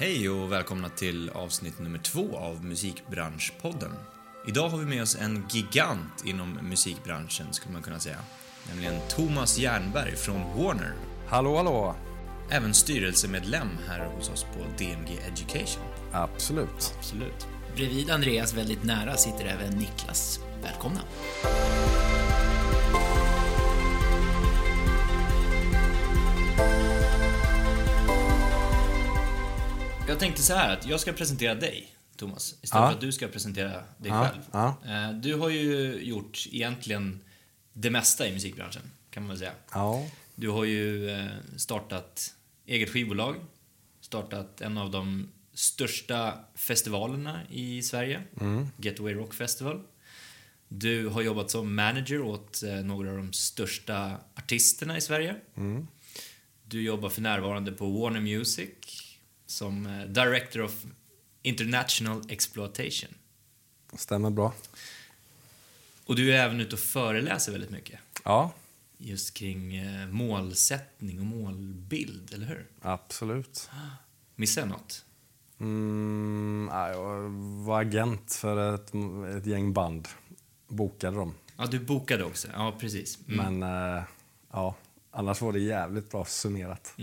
[0.00, 3.90] Hej och välkomna till avsnitt nummer två av Musikbranschpodden.
[4.46, 8.16] Idag har vi med oss en gigant inom musikbranschen skulle man kunna säga.
[8.68, 10.92] Nämligen Thomas Jernberg från Warner.
[11.28, 11.94] Hallå, hallå!
[12.50, 15.84] Även styrelsemedlem här hos oss på DMG Education.
[16.12, 16.94] Absolut.
[16.98, 17.46] Absolut.
[17.76, 20.40] Bredvid Andreas, väldigt nära, sitter även Niklas.
[20.62, 21.00] Välkomna!
[30.10, 32.88] Jag tänkte så här att jag ska presentera dig, Thomas, istället Ja.
[32.88, 34.42] för att du ska presentera dig Ja, själv.
[34.52, 34.76] ja.
[34.86, 37.20] Eh, Du har ju gjort egentligen
[37.72, 39.52] det mesta i musikbranschen, kan man väl säga.
[39.72, 42.34] Ja, Du har ju eh, startat
[42.66, 43.36] eget skivbolag,
[44.00, 48.22] startat en av de största festivalerna i Sverige,
[48.76, 49.80] Getaway Rock Festival.
[50.68, 55.34] Du har jobbat som manager åt eh, några av de största artisterna i Sverige.
[56.64, 58.68] Du jobbar för närvarande på Warner Music
[59.50, 60.84] som eh, Director of
[61.42, 63.10] International Exploitation.
[63.94, 64.52] stämmer bra.
[66.04, 68.00] Och du är även ute och föreläser väldigt mycket.
[68.24, 68.52] Ja,
[68.98, 72.66] Just kring eh, målsättning och målbild, eller hur?
[72.82, 73.70] absolut.
[74.36, 75.04] Missar jag något?
[75.60, 77.28] Mm, ja, jag
[77.64, 78.92] var agent för ett,
[79.38, 80.08] ett gäng band.
[80.68, 81.34] Bokade dem.
[81.56, 82.48] Ja, du bokade också.
[82.52, 83.18] Ja, precis.
[83.28, 83.58] Mm.
[83.58, 84.02] Men eh,
[84.52, 84.74] ja,
[85.10, 86.94] annars var det jävligt bra summerat.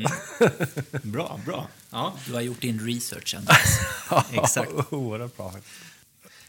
[1.04, 1.68] Bra, bra.
[1.90, 3.80] Ja, Du har gjort din research, Andreas.
[4.44, 4.72] exakt.
[4.94, 5.54] Oerhört bra.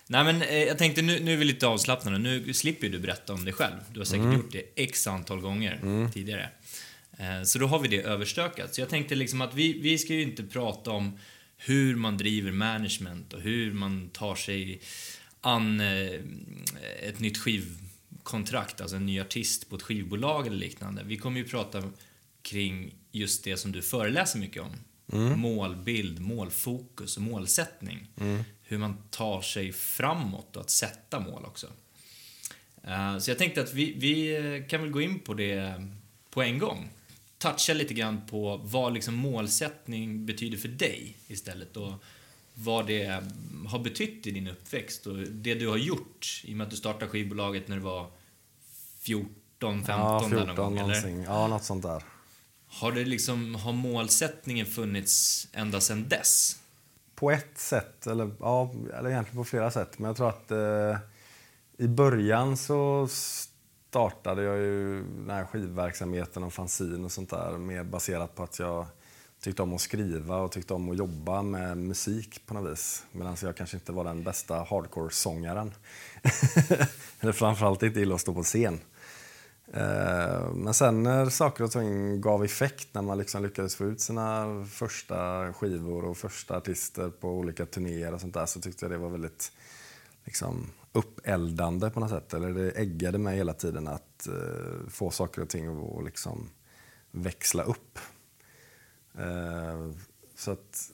[0.06, 2.18] Nej, men eh, jag tänkte nu, nu är vi lite avslappnade.
[2.18, 3.76] Nu slipper du berätta om dig själv.
[3.92, 6.50] Du har säkert gjort det x antal gånger tidigare.
[7.18, 8.74] Eh, så då har vi det överstökat.
[8.74, 11.18] Så jag tänkte liksom att vi, vi ska ju inte prata om
[11.56, 14.80] hur man driver management och hur man tar sig
[15.40, 16.20] an eh,
[17.02, 17.38] ett nytt
[18.28, 21.02] skivkontrakt, alltså en ny artist på ett skivbolag eller liknande.
[21.04, 21.82] Vi kommer ju prata
[22.42, 24.72] kring just det som du föreläser mycket om.
[25.36, 28.08] Målbild, målfokus och målsättning.
[28.62, 31.66] Hur man tar sig framåt och att sätta mål också.
[32.84, 35.88] Eh, Så jag tänkte att vi, vi eh, kan väl gå in på det
[36.30, 36.90] på en gång.
[37.38, 41.92] Toucha lite grann på vad liksom målsättning betyder för dig istället och
[42.54, 43.22] vad det
[43.66, 46.76] har betytt i din uppväxt och det du har gjort i och med att du
[46.76, 48.10] startade skivbolaget när du var
[49.08, 51.24] 14, 15 Ja, där någon 14 gång, eller?
[51.24, 52.02] Ja, något sånt där.
[52.68, 56.56] Har det liksom, har målsättningen funnits ända sedan dess?
[57.14, 59.98] På ett sätt, eller, ja, eller egentligen på flera sätt.
[59.98, 60.98] Men jag tror att eh,
[61.78, 63.08] i början så
[63.88, 68.58] startade jag ju den här skivverksamheten och fanzine och sånt där mer baserat på att
[68.58, 68.86] jag
[69.40, 73.04] tyckte om att skriva och tyckte om att jobba med musik på något vis.
[73.12, 75.74] Medan jag kanske inte var den bästa hardcore-sångaren.
[77.20, 78.80] eller framförallt inte gillade att stå på scen.
[79.72, 84.00] Eh, men sen när saker och ting gav effekt, när man liksom lyckades få ut
[84.00, 88.92] sina första skivor och första artister på olika turnéer och sånt där, så tyckte jag
[88.92, 89.52] det var väldigt
[90.24, 92.34] liksom, uppeldande på något sätt.
[92.34, 96.50] Eller det äggade mig hela tiden att eh, få saker och ting att liksom
[97.10, 97.98] växla upp.
[99.18, 99.90] Eh,
[100.36, 100.90] så att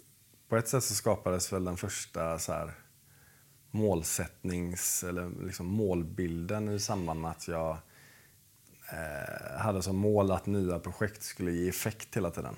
[0.49, 2.75] på ett sätt så skapades väl den första så här,
[3.71, 7.79] målsättnings eller liksom målbilden i samband med att jag
[8.93, 12.57] eh, hade som mål att nya projekt skulle ge effekt hela tiden.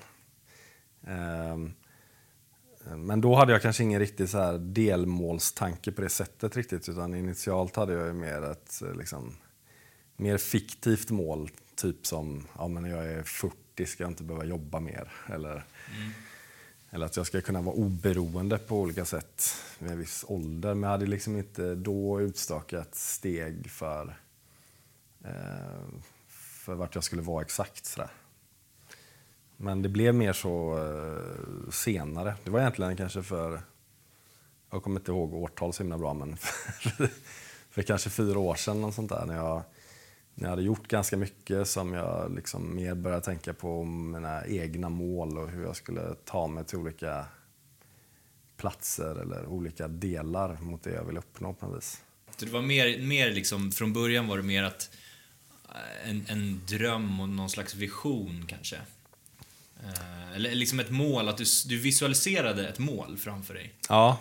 [1.07, 1.73] Ehm,
[2.95, 7.15] men då hade jag kanske ingen riktig så här delmålstanke på det sättet riktigt utan
[7.15, 9.35] initialt hade jag mer ett liksom,
[10.15, 11.49] mer fiktivt mål.
[11.75, 15.11] Typ som ja, men när jag är 40 ska jag inte behöva jobba mer.
[15.29, 15.63] Eller,
[16.89, 19.43] eller att jag ska kunna vara oberoende på olika sätt
[19.79, 20.73] vid en viss ålder.
[20.73, 24.17] Men jag hade liksom inte då utstakat steg för
[25.23, 25.87] eh,
[26.67, 27.85] för vart jag skulle vara exakt.
[27.85, 28.09] Sådär.
[29.57, 32.35] Men det blev mer så eh, senare.
[32.43, 33.61] Det var egentligen kanske för,
[34.71, 37.09] jag kommer inte ihåg årtal så himla bra, men för,
[37.69, 39.61] för kanske fyra år sedan och sånt där, när jag,
[40.35, 44.89] när jag hade gjort ganska mycket som jag liksom mer började tänka på mina egna
[44.89, 47.25] mål och hur jag skulle ta mig till olika
[48.57, 52.01] platser eller olika delar mot det jag vill uppnå på något vis.
[52.37, 54.89] Så det var mer, mer liksom, från början var det mer att
[56.05, 58.75] en, en dröm och någon slags vision kanske.
[59.83, 63.73] Eh, Eller liksom ett mål, att du, du visualiserade ett mål framför dig.
[63.89, 64.19] Ja,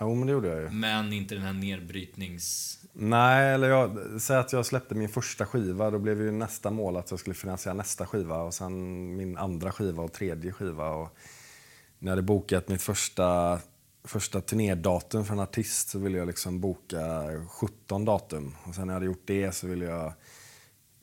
[0.00, 0.70] jo, men det gjorde jag ju.
[0.70, 2.78] Men inte den här nedbrytnings...
[2.96, 5.90] Nej, eller jag, säg att jag släppte min första skiva.
[5.90, 9.72] Då blev ju nästa mål att jag skulle finansiera nästa skiva och sen min andra
[9.72, 10.90] skiva och tredje skiva.
[10.90, 11.16] Och
[11.98, 13.58] när jag hade bokat mitt första,
[14.04, 18.54] första turnédatum för en artist så ville jag liksom boka 17 datum.
[18.64, 20.12] Och sen när jag hade gjort det så ville jag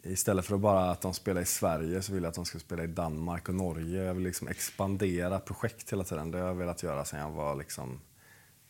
[0.04, 2.60] Istället för att bara att de spelar i Sverige så vill jag att de ska
[2.60, 4.04] spela i Danmark och Norge.
[4.04, 6.32] Jag vill liksom expandera projekt hela tiden.
[6.32, 8.02] Det har jag velat göra sedan jag var liksom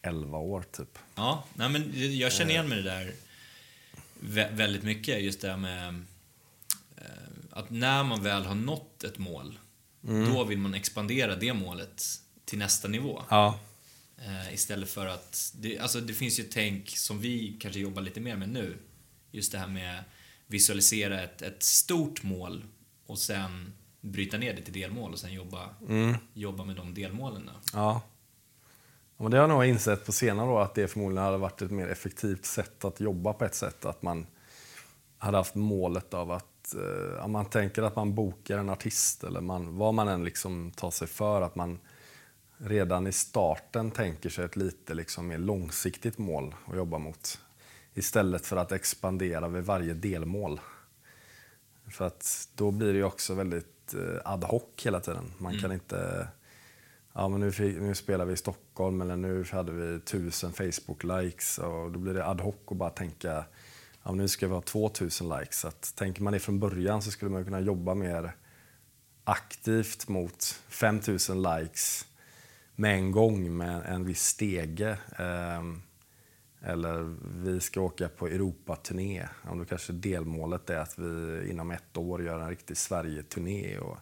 [0.02, 0.98] 11 år typ.
[1.16, 3.14] Ja, nej men jag känner igen mig det där
[4.22, 5.22] vä- väldigt mycket.
[5.22, 5.88] Just det här med
[6.98, 7.04] eh,
[7.50, 9.60] att när man väl har nått ett mål,
[10.02, 12.04] då vill man expandera det målet
[12.46, 13.22] till nästa nivå.
[13.30, 13.60] Ja.
[14.18, 18.20] Eh, istället för att, det, alltså det finns ju tänk som vi kanske jobbar lite
[18.20, 18.78] mer med nu.
[19.32, 20.04] Just det här med
[20.52, 22.64] visualisera ett, ett stort mål
[23.06, 25.70] och sen bryta ner det till delmål och sen jobba,
[26.34, 27.46] jobba med de delmålen.
[27.46, 27.52] Då.
[27.74, 28.02] Ja.
[29.18, 31.62] ja men det har jag nog insett på senare år att det förmodligen hade varit
[31.62, 33.86] ett mer effektivt sätt att jobba på ett sätt.
[33.86, 34.28] Att man
[35.18, 39.42] hade haft målet av att eh, om man tänker att man bokar en artist eller
[39.42, 41.80] man, vad man än liksom tar sig för, att man
[42.58, 47.40] redan i starten tänker sig ett lite liksom mer långsiktigt mål att jobba mot.
[47.94, 50.60] Istället för att expandera vid varje delmål.
[51.90, 55.34] För att då blir det också väldigt eh, ad hoc hela tiden.
[55.38, 56.28] Man kan inte...
[57.14, 61.60] Ja, men nu, fick, nu spelar vi i Stockholm eller nu hade vi tusen Facebook-likes
[61.60, 63.46] och då blir det ad hoc att bara tänka
[64.04, 65.60] ja, men nu ska vi ha 2000 likes.
[65.60, 68.36] Så att, tänker man det från början så skulle man kunna jobba mer
[69.24, 72.06] aktivt mot 5000 likes
[72.76, 74.98] med en gång med en viss stege.
[75.18, 75.82] Ehm,
[76.62, 79.28] eller vi ska åka på Europaturné.
[79.46, 83.78] Ja, då kanske delmålet är att vi inom ett år gör en riktig Sverige-turné.
[83.78, 83.98] Och,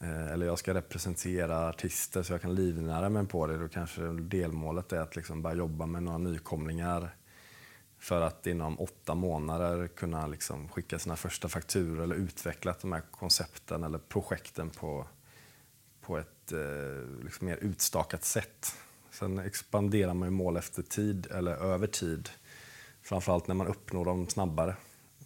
[0.00, 3.58] eh, eller jag ska representera artister så jag kan livnära mig på det.
[3.58, 7.14] Då kanske delmålet är att liksom börja jobba med några nykomlingar
[7.98, 13.02] för att inom åtta månader kunna liksom skicka sina första fakturor eller utveckla de här
[13.10, 15.06] koncepten eller projekten på,
[16.00, 18.74] på ett eh, liksom mer utstakat sätt.
[19.18, 22.28] Sen expanderar man ju mål efter tid, eller över tid.
[23.02, 24.76] Framförallt när man uppnår dem snabbare,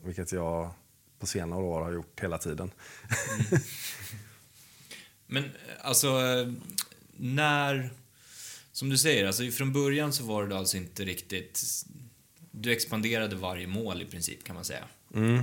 [0.02, 0.70] vilket jag
[1.18, 2.70] på senare år har gjort hela tiden.
[5.26, 5.50] Men
[5.80, 6.52] alltså, eh,
[7.16, 7.90] när...
[8.72, 11.84] Som du säger, alltså från början så var det alltså inte riktigt...
[12.50, 14.84] Du expanderade varje mål i princip, kan man säga,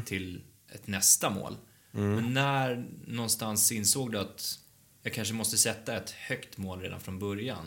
[0.05, 1.57] till ett nästa mål.
[1.91, 4.59] Men när någonstans insåg du att
[5.03, 7.65] jag kanske måste sätta ett högt mål redan från början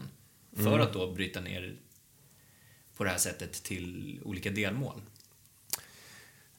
[0.56, 1.76] för att då bryta ner
[2.96, 5.02] på det här sättet till olika delmål?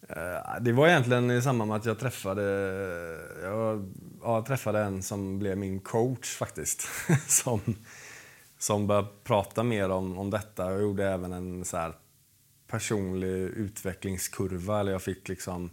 [0.10, 2.44] Eh, Det var egentligen i samband med att jag träffade,
[3.42, 3.92] jag,
[4.22, 6.88] ja, jag träffade en som blev min coach faktiskt.
[7.28, 7.62] som,
[8.58, 10.72] som började prata mer om, om detta.
[10.72, 11.94] Jag gjorde även en så här
[12.68, 14.80] personlig utvecklingskurva.
[14.80, 15.70] Eller jag fick liksom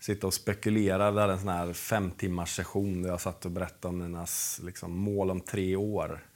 [0.00, 1.10] sitta och spekulera.
[1.10, 4.26] Vi hade en sån här fem timmars session där jag satt och berättade om mina
[4.62, 6.26] liksom, mål om tre år.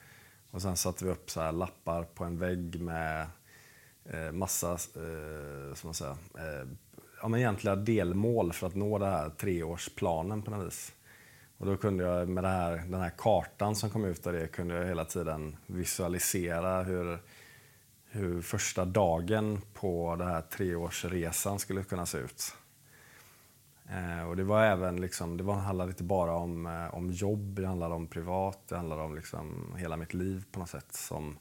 [0.54, 3.26] Och sen satte vi upp så här lappar på en vägg med
[4.04, 6.68] eh, massa eh, som man säger, eh,
[7.22, 10.92] ja, men egentliga delmål för att nå den här treårsplanen på något vis.
[11.58, 14.46] Och då kunde jag med det här, den här kartan som kom ut av det
[14.46, 17.18] kunde jag hela tiden visualisera hur,
[18.10, 22.56] hur första dagen på den här treårsresan skulle kunna se ut.
[23.88, 27.60] Eh, och det var även liksom, det var, handlade inte bara om, eh, om jobb,
[27.60, 30.92] det handlade om privat, det handlade om liksom hela mitt liv på något sätt.
[30.92, 31.38] Som,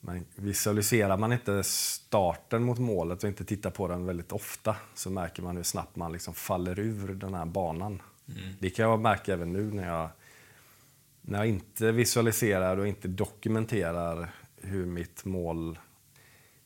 [0.00, 5.10] men visualiserar man inte starten mot målet och inte tittar på den väldigt ofta så
[5.10, 8.02] märker man hur snabbt man liksom faller ur den här banan.
[8.58, 10.08] Det kan jag märka även nu när jag,
[11.20, 15.78] när jag inte visualiserar och inte dokumenterar hur mitt mål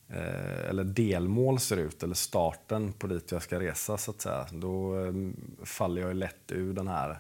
[0.09, 4.47] Eh, eller delmål ser ut, eller starten på dit jag ska resa så att säga.
[4.53, 5.13] Då eh,
[5.65, 7.19] faller jag ju lätt ur den här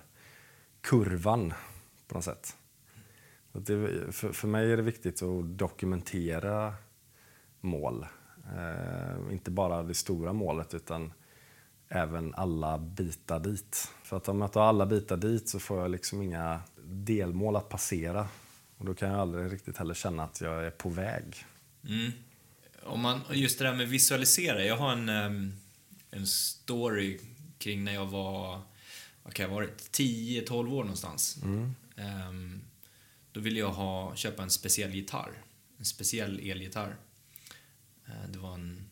[0.80, 1.54] kurvan
[2.08, 2.56] på något sätt.
[3.52, 6.74] Det, för, för mig är det viktigt att dokumentera
[7.60, 8.06] mål.
[8.56, 11.12] Eh, inte bara det stora målet utan
[11.88, 13.88] även alla bitar dit.
[14.02, 17.68] För att om jag tar alla bitar dit så får jag liksom inga delmål att
[17.68, 18.28] passera.
[18.78, 21.44] Och då kan jag aldrig riktigt heller känna att jag är på väg.
[21.88, 22.12] Mm.
[22.86, 24.64] Om man, just det där med visualisera.
[24.64, 25.52] Jag har en, em,
[26.10, 27.18] en story
[27.58, 28.60] kring när jag var,
[29.22, 31.38] vad kan jag varit, 10-12 år någonstans.
[31.96, 32.60] Em,
[33.32, 35.32] då ville jag ha, köpa en speciell gitarr.
[35.78, 36.96] En speciell elgitarr.
[38.06, 38.90] Eh, Det var en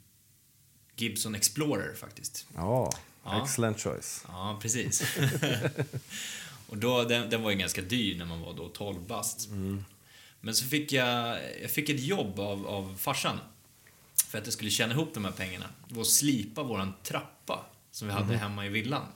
[0.96, 2.46] Gibson Explorer faktiskt.
[2.54, 2.92] Ja,
[3.24, 3.42] Ja.
[3.44, 4.24] excellent choice.
[4.28, 5.02] Ja, precis.
[6.68, 9.48] och då, den, den var ju ganska dyr när man var då 12 bast.
[10.40, 13.38] Men så fick jag, jag fick ett jobb av, av farsan.
[14.32, 15.66] För att jag skulle tjäna ihop de här pengarna.
[15.88, 19.06] Var att slipa våran trappa som vi hade hemma i villan.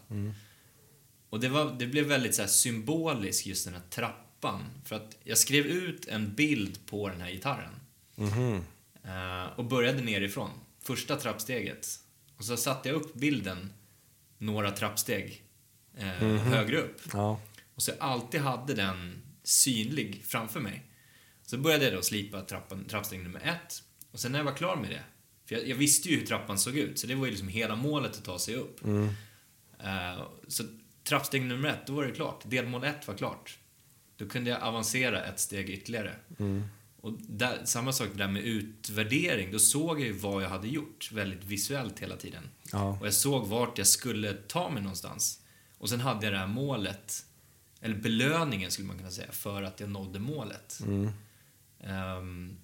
[1.30, 4.64] Och det, var, det blev väldigt så här symboliskt, just den här trappan.
[4.84, 7.72] För att jag skrev ut en bild på den här gitarren.
[9.04, 10.50] Eh, och började nerifrån.
[10.82, 11.88] Första trappsteget.
[12.36, 13.72] Och så satte jag upp bilden
[14.38, 15.42] några trappsteg
[15.96, 16.06] eh,
[16.36, 17.00] högre upp.
[17.12, 17.40] Ja.
[17.74, 20.82] Och så jag alltid hade den synlig framför mig.
[21.42, 23.82] Så började jag då slipa trappan, trappsteg nummer ett.
[24.16, 25.02] Och sen när jag var klar med det,
[25.46, 27.76] för jag, jag visste ju hur trappan såg ut, så det var ju liksom hela
[27.76, 28.84] målet att ta sig upp.
[29.78, 30.64] Eh, så
[31.04, 32.42] trappsteg nummer ett, då var det klart.
[32.44, 33.58] Delmål ett var klart.
[34.16, 36.14] Då kunde jag avancera ett steg ytterligare.
[37.00, 41.12] Och där, samma sak där med utvärdering, då såg jag ju vad jag hade gjort
[41.12, 42.42] väldigt visuellt hela tiden.
[42.72, 42.98] Ja.
[43.00, 45.40] Och jag såg vart jag skulle ta mig någonstans.
[45.78, 47.26] Och sen hade jag det här målet,
[47.80, 50.80] eller belöningen skulle man kunna säga, för att jag nådde målet.
[51.80, 52.56] Ehm,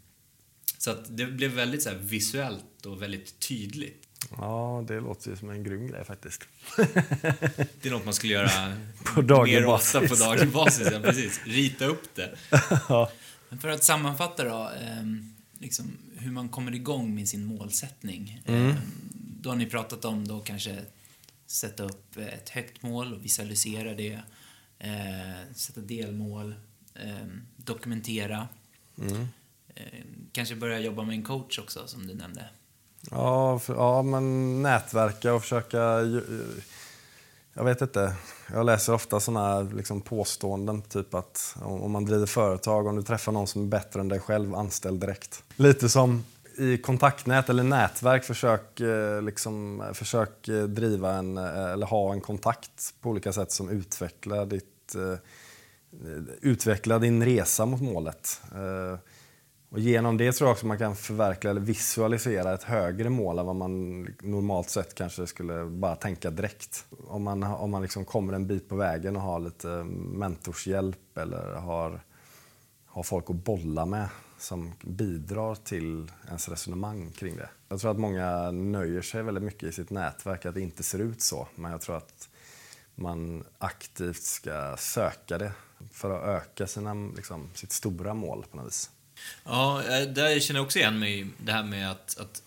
[0.82, 4.08] så att det blev väldigt så visuellt och väldigt tydligt.
[4.36, 6.48] ja, det låter ju som en grym grej faktiskt.
[7.80, 8.76] Det är något man skulle göra
[9.14, 10.20] På daglig mer ofta på basis.
[10.20, 10.88] daglig basis.
[10.92, 11.40] Ja, precis.
[11.44, 12.36] Rita upp det.
[13.48, 18.42] Men för att sammanfatta då, ehm, liksom, hur man kommer igång med sin målsättning.
[18.46, 18.70] Mm.
[18.70, 18.76] Ehm,
[19.40, 20.78] då har ni pratat om då kanske
[21.46, 24.20] sätta upp ett högt mål och visualisera det.
[24.78, 26.54] Eh, sätta delmål,
[26.94, 28.48] ehm, dokumentera.
[28.98, 29.28] Mm.
[29.74, 29.84] Eh,
[30.32, 32.48] kanske börja jobba med en coach också, som du nämnde.
[33.10, 36.00] Ja, för, ja, men nätverka och försöka...
[37.54, 38.14] Jag vet inte.
[38.52, 43.32] Jag läser ofta såna liksom påståenden, typ att om man driver företag, om du träffar
[43.32, 45.44] någon som är bättre än dig själv, anställ direkt.
[45.56, 46.24] Lite som
[46.58, 52.94] i kontaktnät eller nätverk, försök, eh, liksom, försök eh, driva en, eller ha en kontakt
[53.00, 54.68] på olika sätt som utvecklar ditt
[56.40, 58.40] utvecklar din resa mot målet.
[59.72, 63.46] Och genom det tror jag också man kan förverkliga eller visualisera ett högre mål än
[63.46, 66.86] vad man normalt sett kanske skulle bara tänka direkt.
[67.06, 71.54] Om man, om man liksom kommer en bit på vägen och har lite mentorshjälp eller
[71.54, 72.00] har,
[72.86, 77.48] har folk att bolla med som bidrar till ens resonemang kring det.
[77.68, 80.98] Jag tror att många nöjer sig väldigt mycket i sitt nätverk att det inte ser
[80.98, 81.48] ut så.
[81.54, 82.28] Men jag tror att
[82.94, 85.52] man aktivt ska söka det
[85.92, 88.90] för att öka sina, liksom, sitt stora mål på något vis.
[89.44, 92.42] Ja, eh, där känner jag också igen mig det här med att, att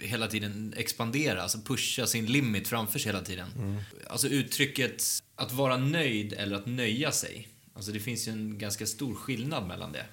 [0.00, 3.80] eh, hela tiden expandera, alltså pusha sin limit framför sig hela tiden.
[4.10, 5.02] Alltså uttrycket
[5.34, 7.48] att vara nöjd eller att nöja sig.
[7.74, 10.06] Alltså det finns ju en ganska stor skillnad mellan det.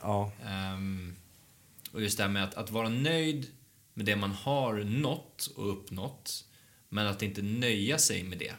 [0.00, 1.16] Ja, Ehm,
[1.92, 3.46] och just det här med att, att vara nöjd
[3.94, 6.44] med det man har nått och uppnått,
[6.88, 8.52] men att inte nöja sig med det.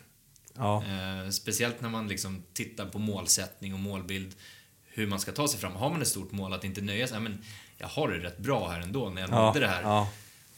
[0.56, 4.36] ja, Eh, speciellt när man liksom tittar på målsättning och målbild,
[4.93, 5.74] hur man ska ta sig fram.
[5.75, 7.19] Har man ett stort mål, att inte nöja sig.
[7.19, 7.43] Men
[7.77, 10.10] jag har det rätt bra här ändå när jag ja, nådde det här ja,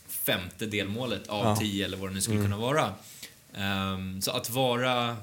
[0.07, 1.55] femte delmålet av Ja.
[1.55, 2.51] tio eller vad det nu skulle Mm.
[2.51, 2.93] kunna vara.
[3.53, 5.17] Ehm, så att vara,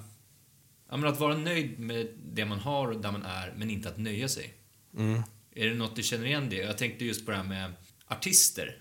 [0.91, 3.89] ja, men att vara nöjd med det man har och där man är, men inte
[3.89, 4.55] att nöja sig.
[4.97, 5.23] mm,
[5.55, 6.57] Är det något du känner igen det?
[6.57, 7.73] Jag tänkte just på det här med
[8.07, 8.77] artister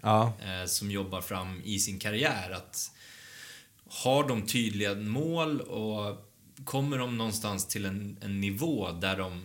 [0.00, 2.50] ja, eh, som jobbar fram i sin karriär.
[2.50, 2.90] Att
[3.88, 6.30] har de tydliga mål och
[6.64, 9.42] kommer de någonstans till en, en nivå där de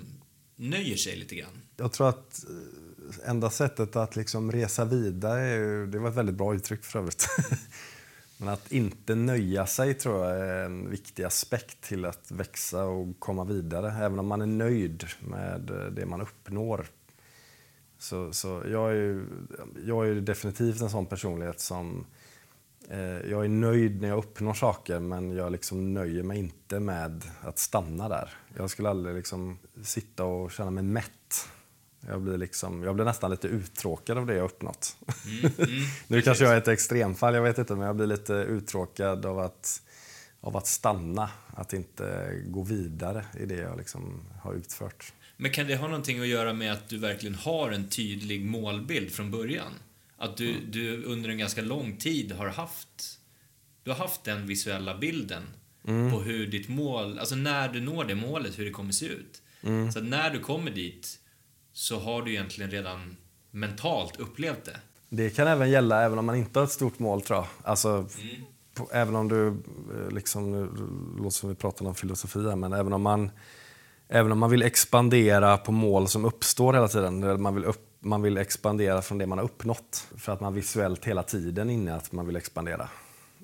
[0.55, 1.61] nöjer sig lite grann?
[1.77, 6.55] Jag tror att eh, enda sättet att liksom resa vidare, det var ett väldigt bra
[6.55, 7.27] uttryck för övrigt.
[8.37, 13.19] Men att inte nöja sig tror jag är en viktig aspekt till att växa och
[13.19, 13.91] komma vidare.
[13.91, 16.87] Även om man är nöjd med eh, det man uppnår.
[17.97, 19.25] Så, så jag, är ju,
[19.85, 22.05] jag är ju definitivt en sån personlighet som eh,
[23.29, 27.59] jag är nöjd när jag uppnår saker men jag liksom nöjer mig inte med att
[27.59, 28.29] stanna där.
[28.57, 31.49] Jag skulle aldrig liksom sitta och känna mig mätt.
[32.07, 34.97] Jag blir, liksom, jag blir nästan lite uttråkad av det jag uppnått.
[36.07, 39.39] nu kanske jag är ett extremfall, jag vet inte, men jag blir lite uttråkad av
[39.39, 39.81] att,
[40.41, 41.29] av att stanna.
[41.57, 45.13] Att inte gå vidare i det jag liksom har utfört.
[45.37, 49.11] Men kan det ha någonting att göra med att du verkligen har en tydlig målbild
[49.11, 49.71] från början?
[50.17, 53.19] Att du, du under en ganska lång tid har haft,
[53.83, 55.43] du har haft den visuella bilden
[55.83, 59.41] på hur ditt mål, alltså när du når det målet, hur det kommer se ut.
[59.93, 61.19] Så att när du kommer dit
[61.73, 63.17] så har du egentligen redan
[63.51, 64.79] mentalt upplevt det.
[65.09, 67.47] Det kan även gälla även om man inte har ett stort mål tror jag.
[67.63, 68.09] Alltså,
[68.73, 70.69] på, även om du, eh, liksom, nu
[71.17, 73.31] låter som vi pratar om filosofi här, men även om man
[74.07, 77.84] Även om man vill expandera på mål som uppstår hela tiden, eller man vill, upp,
[78.05, 80.07] man vill expandera från det man har uppnått.
[80.17, 82.89] För att man visuellt hela tiden inne att man vill expandera.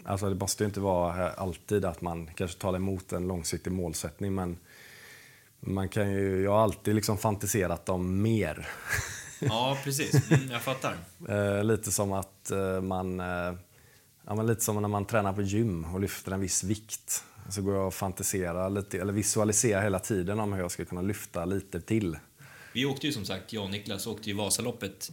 [0.05, 3.71] Alltså det måste ju inte vara här alltid att man kanske tar emot en långsiktig
[3.71, 4.57] målsättning, men
[5.59, 8.67] man kan ju, jag har alltid liksom fantiserat om mer.
[9.39, 10.31] Ja, precis.
[10.31, 10.95] Mm, jag fattar.
[11.29, 13.19] Eh, lite som att eh, man...
[13.19, 13.53] Eh,
[14.25, 17.23] ja, men lite som när man tränar på gym och lyfter en viss vikt.
[17.49, 21.01] Så går jag och fantiserar lite, eller visualiserar hela tiden om hur jag ska kunna
[21.01, 22.17] lyfta lite till.
[22.73, 25.11] Vi åkte ju som sagt, jag och Niklas åkte ju Vasaloppet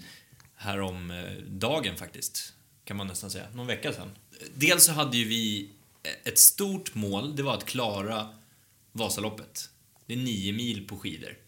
[0.55, 2.53] härom eh, dagen faktiskt.
[2.85, 3.47] Kan man nästan säga.
[3.55, 4.11] Någon vecka sedan.
[4.55, 5.71] Dels så hade ju vi
[6.03, 8.29] eh, ett stort mål, det var att klara
[8.93, 9.71] Vasaloppet.
[10.07, 11.39] Det är nio mil på skidor.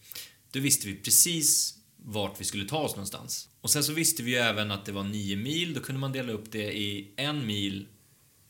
[0.51, 3.49] Då visste vi precis vart vi skulle ta oss någonstans.
[3.61, 6.11] Och sen så visste vi ju även att det var nio mil, då kunde man
[6.11, 7.87] dela upp det i en mil,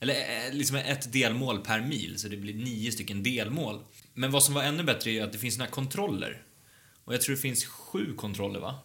[0.00, 3.84] eller eh, liksom ett delmål per mil, så det blir nio stycken delmål.
[4.14, 6.42] Men vad som var ännu bättre är ju att det finns såna här kontroller.
[7.04, 8.78] Och jag tror det finns sju kontroller, va?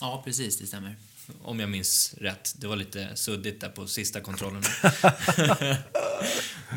[0.00, 0.96] Ja, precis, det stämmer.
[1.42, 2.54] Om jag minns rätt.
[2.58, 4.62] Det var lite suddigt där på sista kontrollen.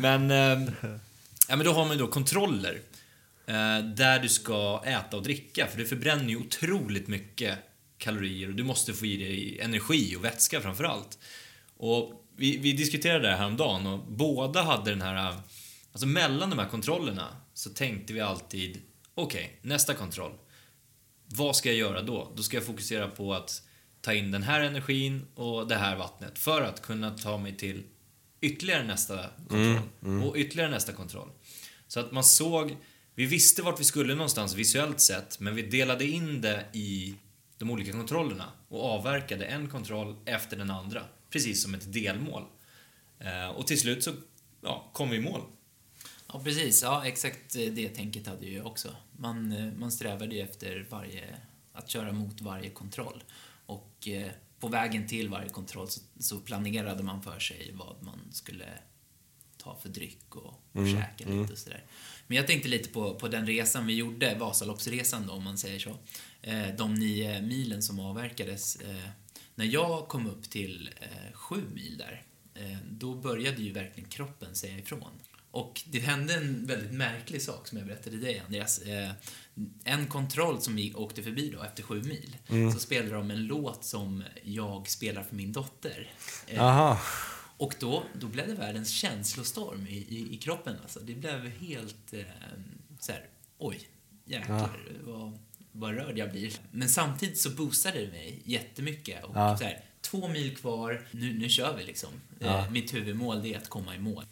[0.00, 0.72] men, eh,
[1.48, 2.80] ja, men då har man ju då kontroller.
[3.46, 7.58] Eh, där du ska äta och dricka, för du förbränner ju otroligt mycket
[7.98, 11.18] kalorier och du måste få i dig energi och vätska framför allt.
[11.76, 15.36] Och vi, vi diskuterade det här häromdagen och båda hade den här,
[15.92, 18.82] alltså mellan de här kontrollerna så tänkte vi alltid,
[19.22, 20.32] okej, okay, nästa kontroll.
[21.26, 22.32] Vad ska jag göra då?
[22.34, 23.62] Då ska jag fokusera på att
[24.00, 27.82] ta in den här energin och det här vattnet för att kunna ta mig till
[28.40, 30.22] ytterligare nästa kontroll mm, mm.
[30.22, 31.28] och ytterligare nästa kontroll.
[31.88, 32.76] Så att man såg,
[33.14, 37.14] vi visste vart vi skulle någonstans visuellt sett, men vi delade in det i
[37.58, 42.44] de olika kontrollerna och avverkade en kontroll efter den andra, precis som ett delmål.
[43.18, 44.12] Eh, och till slut så
[44.60, 45.40] ja, kom vi i mål.
[46.32, 46.82] Ja, precis.
[46.82, 48.96] Ja, exakt det tänket hade jag också.
[49.16, 51.36] Man, eh, man strävade ju efter varje,
[51.72, 53.24] att köra mot varje kontroll.
[53.66, 54.30] Och eh,
[54.60, 58.66] på vägen till varje kontroll så, så, planerade man för sig vad man skulle
[59.56, 61.52] ta för dryck och, och mm, käka lite mm.
[61.52, 61.84] och sådär.
[62.26, 65.78] Men jag tänkte lite på, på den resan vi gjorde, Vasaloppsresan då, om man säger
[65.78, 65.96] så.
[66.42, 68.76] Eh, de nio milen som avverkades.
[68.76, 69.08] Eh,
[69.54, 70.90] när jag kom upp till
[71.32, 72.24] sju mil där,
[72.90, 75.10] då började ju verkligen kroppen säga ifrån.
[75.50, 78.78] Och det hände en väldigt märklig sak som jag berättade dig, Andreas.
[78.78, 79.10] Eh,
[79.84, 82.72] en kontroll som vi åkte förbi då, efter sju mil, mm.
[82.72, 86.12] så spelade de en låt som jag spelar för min dotter.
[86.46, 86.98] Eh.
[87.56, 90.76] Och då, då blev det världens känslostorm i, i, i kroppen.
[90.82, 91.00] Alltså.
[91.00, 92.20] Det blev helt eh,
[93.00, 93.26] så här,
[93.58, 93.80] oj,
[94.24, 95.12] jäklar, ja.
[95.12, 95.38] vad,
[95.72, 96.52] vad rörd jag blir.
[96.70, 99.24] Men samtidigt så boostade det mig jättemycket.
[99.24, 99.58] Och ja.
[99.58, 102.10] så här, två mil kvar, nu, nu kör vi liksom.
[102.38, 102.46] Ja.
[102.46, 104.24] Eh, mitt huvudmål är att komma i mål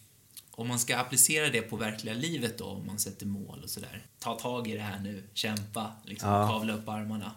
[0.56, 4.06] om man ska applicera det på verkliga livet då, om man sätter mål och sådär.
[4.18, 6.48] Ta tag i det här nu, kämpa, liksom, ja.
[6.48, 7.32] kavla upp armarna.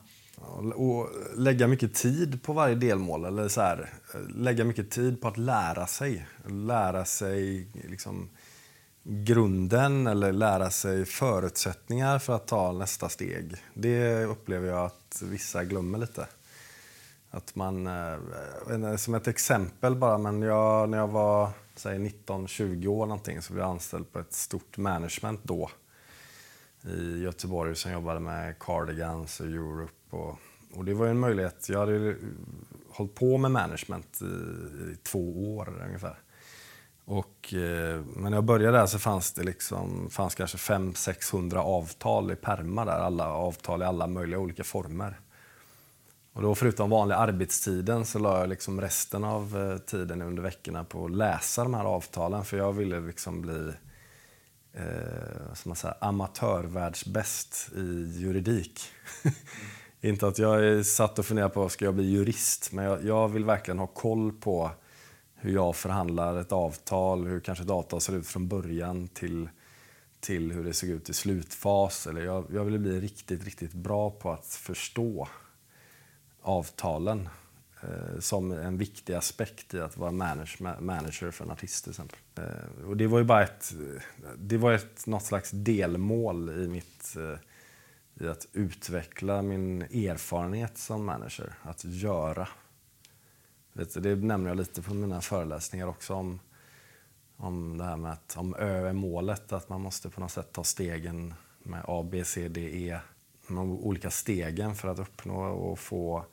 [0.75, 3.93] Och lägga mycket tid på varje delmål, eller så här,
[4.36, 6.27] lägga mycket tid på att lära sig.
[6.47, 8.29] Lära sig liksom,
[9.03, 13.55] grunden eller lära sig förutsättningar för att ta nästa steg.
[13.73, 16.27] Det upplever jag att vissa glömmer lite.
[17.31, 23.41] Att man, eh, som ett exempel bara, men jag, när jag var 19-20 år någonting
[23.41, 25.69] så blev jag anställd på ett stort management då
[26.83, 29.93] i Göteborg som jobbade med Cardigans och Europe.
[30.09, 30.39] Och,
[30.73, 31.69] och det var en möjlighet.
[31.69, 32.15] Jag hade
[32.89, 34.25] hållit på med management i,
[34.91, 36.19] i två år ungefär.
[37.05, 42.31] Och, eh, men när jag började där så fanns det liksom, fanns kanske 500-600 avtal
[42.31, 42.99] i perma där.
[42.99, 45.19] Alla avtal i alla möjliga olika former.
[46.39, 50.84] Och då förutom vanliga arbetstiden så la jag liksom resten av eh, tiden under veckorna
[50.84, 53.71] på att läsa de här avtalen för jag ville liksom bli
[54.73, 58.82] eh, som man säger, amatörvärldsbäst i juridik.
[59.23, 59.36] Mm.
[60.13, 63.28] Inte att jag är satt och funderar på ska jag bli jurist, men jag, jag,
[63.28, 64.71] vill verkligen ha koll på
[65.36, 69.49] hur jag förhandlar ett avtal, hur kanske ett avtal ser ut från början till,
[70.19, 72.08] till hur det såg ut i slutfas.
[72.08, 75.28] Eller jag, jag ville bli riktigt, riktigt bra på att förstå
[76.41, 77.30] avtalen
[77.82, 82.19] eh, som en viktig aspekt i att vara manage, manager för en artist till exempel.
[82.36, 83.73] Eh, och det var ju bara ett,
[84.38, 87.39] det var ett, något slags delmål i mitt eh,
[88.19, 92.47] i att utveckla min erfarenhet som manager, att göra.
[93.73, 96.39] Det nämner jag lite på mina föreläsningar också om,
[97.38, 100.52] om det här med att om Ö är målet, att man måste på något sätt
[100.52, 102.99] ta stegen med A, B, C, D, E,
[103.55, 106.25] de olika stegen för att uppnå och få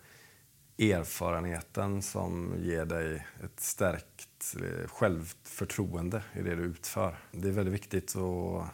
[0.79, 7.17] erfarenheten som ger dig ett stärkt eh, självförtroende i det du utför.
[7.33, 8.69] Det är väldigt viktigt att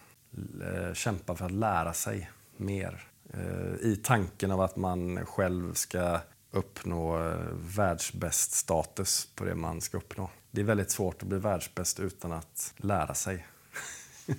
[0.63, 6.21] eh, kämpa för att lära sig mer eh, i tanken av att man själv ska
[6.51, 7.35] uppnå
[7.77, 10.31] världsbäst status på det man ska uppnå.
[10.51, 13.47] Det är väldigt svårt att bli världsbäst utan att lära sig.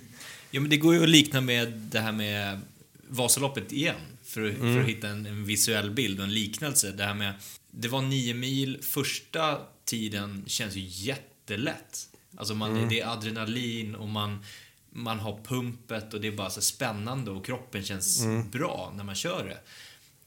[0.50, 2.60] ja, men det går ju att likna med det här med
[3.08, 4.56] Vasaloppet igen för, mm.
[4.56, 4.86] för att mm.
[4.86, 6.92] hitta en, en, visuell bild och en liknelse.
[6.92, 7.34] Det här med,
[7.70, 12.08] det var nio mil, första tiden känns ju jättelätt.
[12.36, 12.88] Alltså man, mm.
[12.88, 14.44] det är adrenalin och man,
[14.90, 18.50] man har pumpet och det är bara så spännande och kroppen känns mm.
[18.50, 19.58] bra när man kör det.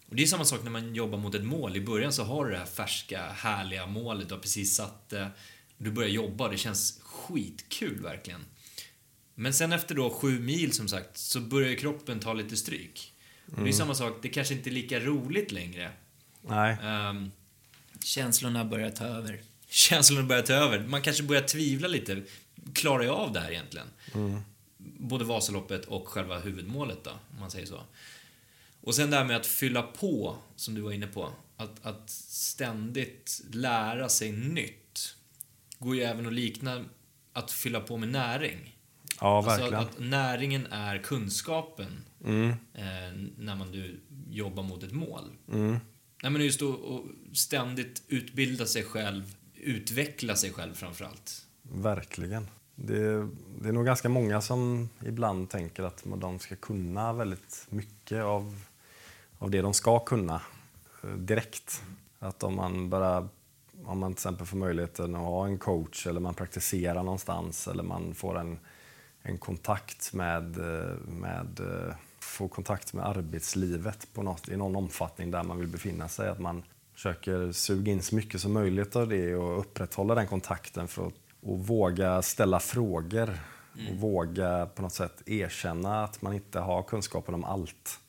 [0.09, 1.75] Och det är samma sak när man jobbar mot ett mål.
[1.75, 5.29] I början så har du det här färska, härliga målet, du har precis satt det.
[5.77, 8.45] Du börjar jobba, det känns skitkul verkligen.
[9.39, 13.13] Men sen efter då sju mil som sagt så börjar kroppen ta lite stryk.
[13.57, 15.91] Och det är samma sak, det kanske inte är lika roligt längre.
[16.41, 16.77] Nej.
[16.83, 17.31] Ehm,
[18.03, 19.41] Känslorna börjar ta över.
[19.69, 20.79] känslorna börjar ta över.
[20.87, 22.23] Man kanske börjar tvivla lite.
[22.73, 23.87] Klarar jag av det här egentligen?
[24.77, 27.81] Både Vasaloppet och själva huvudmålet då, om man säger så.
[28.81, 31.33] Och sen det här med att fylla på, som du var inne på.
[31.57, 35.15] Att, att ständigt lära sig nytt.
[35.79, 36.85] Går ju även att likna
[37.33, 38.76] att fylla på med näring.
[39.21, 39.73] Ja, Alltså verkligen.
[39.83, 42.49] att, att näringen är kunskapen Mm.
[42.73, 42.85] eh,
[43.37, 43.99] när man du
[44.29, 45.23] jobbar mot ett mål.
[45.51, 45.77] Mm.
[46.23, 46.77] Nej, men just att
[47.33, 51.45] ständigt utbilda sig själv, utveckla sig själv framförallt.
[51.61, 52.47] Verkligen.
[52.75, 53.27] Det,
[53.61, 58.55] det är nog ganska många som ibland tänker att de ska kunna väldigt mycket av,
[59.39, 60.41] av det de ska kunna
[61.03, 61.83] eh, direkt.
[62.19, 63.29] Att om man bara
[63.85, 67.83] om man till exempel får möjligheten att ha en coach eller man praktiserar någonstans eller
[67.83, 68.59] man får en,
[69.27, 75.31] en kontakt med, eh, med eh, får kontakt med arbetslivet på något, i någon omfattning
[75.31, 76.29] där man vill befinna sig.
[76.29, 76.63] Att man
[76.93, 81.13] försöker suga in så mycket som möjligt av det och upprätthålla den kontakten för att
[81.41, 83.39] och våga ställa frågor
[83.89, 87.99] och våga på något sätt erkänna att man inte har kunskapen om allt.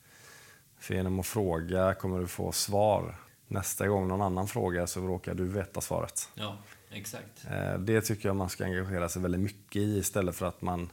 [0.79, 3.15] För genom att fråga kommer du få svar.
[3.47, 6.29] Nästa gång någon annan frågar så råkar du veta svaret.
[6.33, 6.57] Ja,
[6.91, 7.45] exakt.
[7.51, 10.89] Eh, Det tycker jag man ska engagera sig väldigt mycket i istället för att man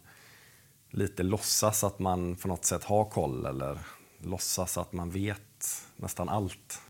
[0.97, 3.79] lite låtsas att man på något sätt har koll eller
[4.23, 6.81] låtsas att man vet nästan allt.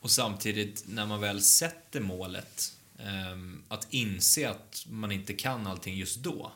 [0.00, 5.96] Och samtidigt, när man väl sätter målet, ehm, att inse att man inte kan allting
[5.96, 6.52] just då.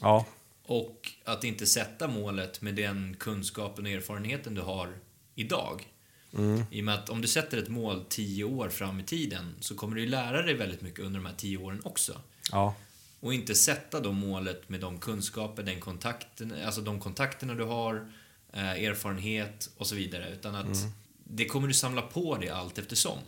[0.00, 0.26] Ja,
[0.66, 4.98] Och att inte sätta målet med den kunskapen och erfarenheten du har
[5.34, 5.88] idag.
[6.70, 9.74] I och med att om du sätter ett mål tio år fram i tiden så
[9.74, 12.20] kommer du lära dig väldigt mycket under de här tio åren också.
[12.50, 12.74] ja,
[13.22, 18.12] Och inte sätta då målet med de kunskaper, den kontakten, alltså de kontakterna du har,
[18.52, 20.32] eh, erfarenhet och så vidare.
[20.32, 20.86] Utan att
[21.24, 23.18] det kommer du samla på dig allt eftersom.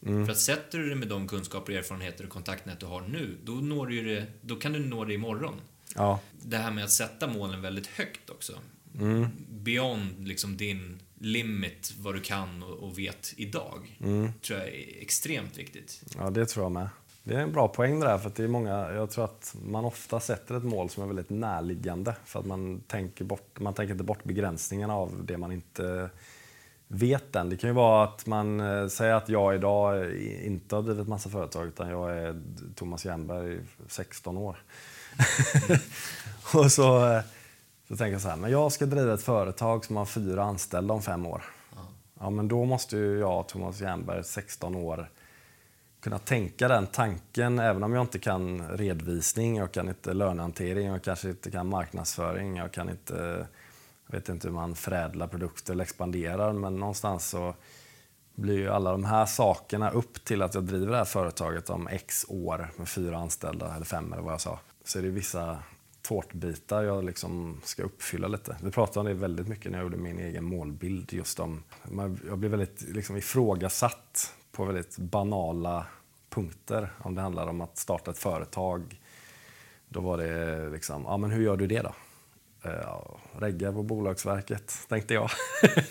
[0.00, 3.52] För att sätter du det med de kunskaper, erfarenheter och kontaktnät du har nu, då,
[3.52, 5.60] når du det, då kan du nå det imorgon.
[5.94, 8.52] ja, Det här med att sätta målen väldigt högt också.
[9.50, 13.98] Beyond liksom din limit, vad du kan och, och vet idag,
[14.42, 16.02] tror jag är extremt viktigt.
[16.18, 16.88] ja, det tror jag med.
[17.28, 19.84] Det är en bra poäng det där, för det är många, jag tror att man
[19.84, 23.92] ofta sätter ett mål som är väldigt närliggande för att man tänker, bort, man tänker
[23.92, 26.10] inte bort begränsningarna av det man inte
[26.86, 27.50] vet än.
[27.50, 30.14] Det kan ju vara att man eh, säger att jag idag
[30.44, 32.42] inte har drivit massa företag utan jag är
[32.74, 34.62] Thomas Jernberg, 16 år.
[36.54, 37.20] och så, eh,
[37.88, 40.94] så tänker jag så här, men jag ska driva ett företag som har fyra anställda
[40.94, 41.44] om fem år.
[42.20, 45.08] Ja, men då måste ju jag, Thomas Jernberg, 16 år,
[46.00, 51.02] kunna tänka den tanken även om jag inte kan redovisning, jag kan inte lönehantering, jag
[51.02, 53.46] kanske inte kan marknadsföring, jag kan inte,
[54.06, 57.54] jag vet inte hur man förädlar produkter eller expanderar, men någonstans så
[58.34, 61.88] blir ju alla de här sakerna upp till att jag driver det här företaget om
[61.88, 64.58] x år med fyra anställda, eller fem eller vad jag sa.
[64.84, 65.58] Så är det vissa
[66.02, 68.56] tårtbitar jag liksom ska uppfylla lite.
[68.62, 71.12] Vi pratade om det väldigt mycket när jag gjorde min egen målbild.
[71.12, 71.62] Just om,
[72.28, 75.86] jag blev väldigt liksom ifrågasatt på väldigt banala
[76.30, 76.92] punkter.
[76.98, 79.00] Om det handlar om att starta ett företag.
[79.88, 81.94] Då var det liksom, ja men hur gör du det då?
[82.62, 85.30] Eh, Ja, regga på Bolagsverket, tänkte jag.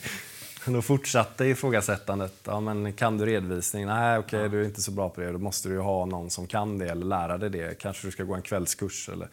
[0.65, 2.33] Då fortsatte ifrågasättandet.
[2.43, 3.85] Ja, men kan du redovisning?
[3.85, 5.31] Nej, okej, du är inte så bra på det.
[5.31, 7.79] Då måste du ju ha någon som kan det eller lära dig det.
[7.79, 9.09] Kanske du ska gå en kvällskurs.
[9.09, 9.27] Eller...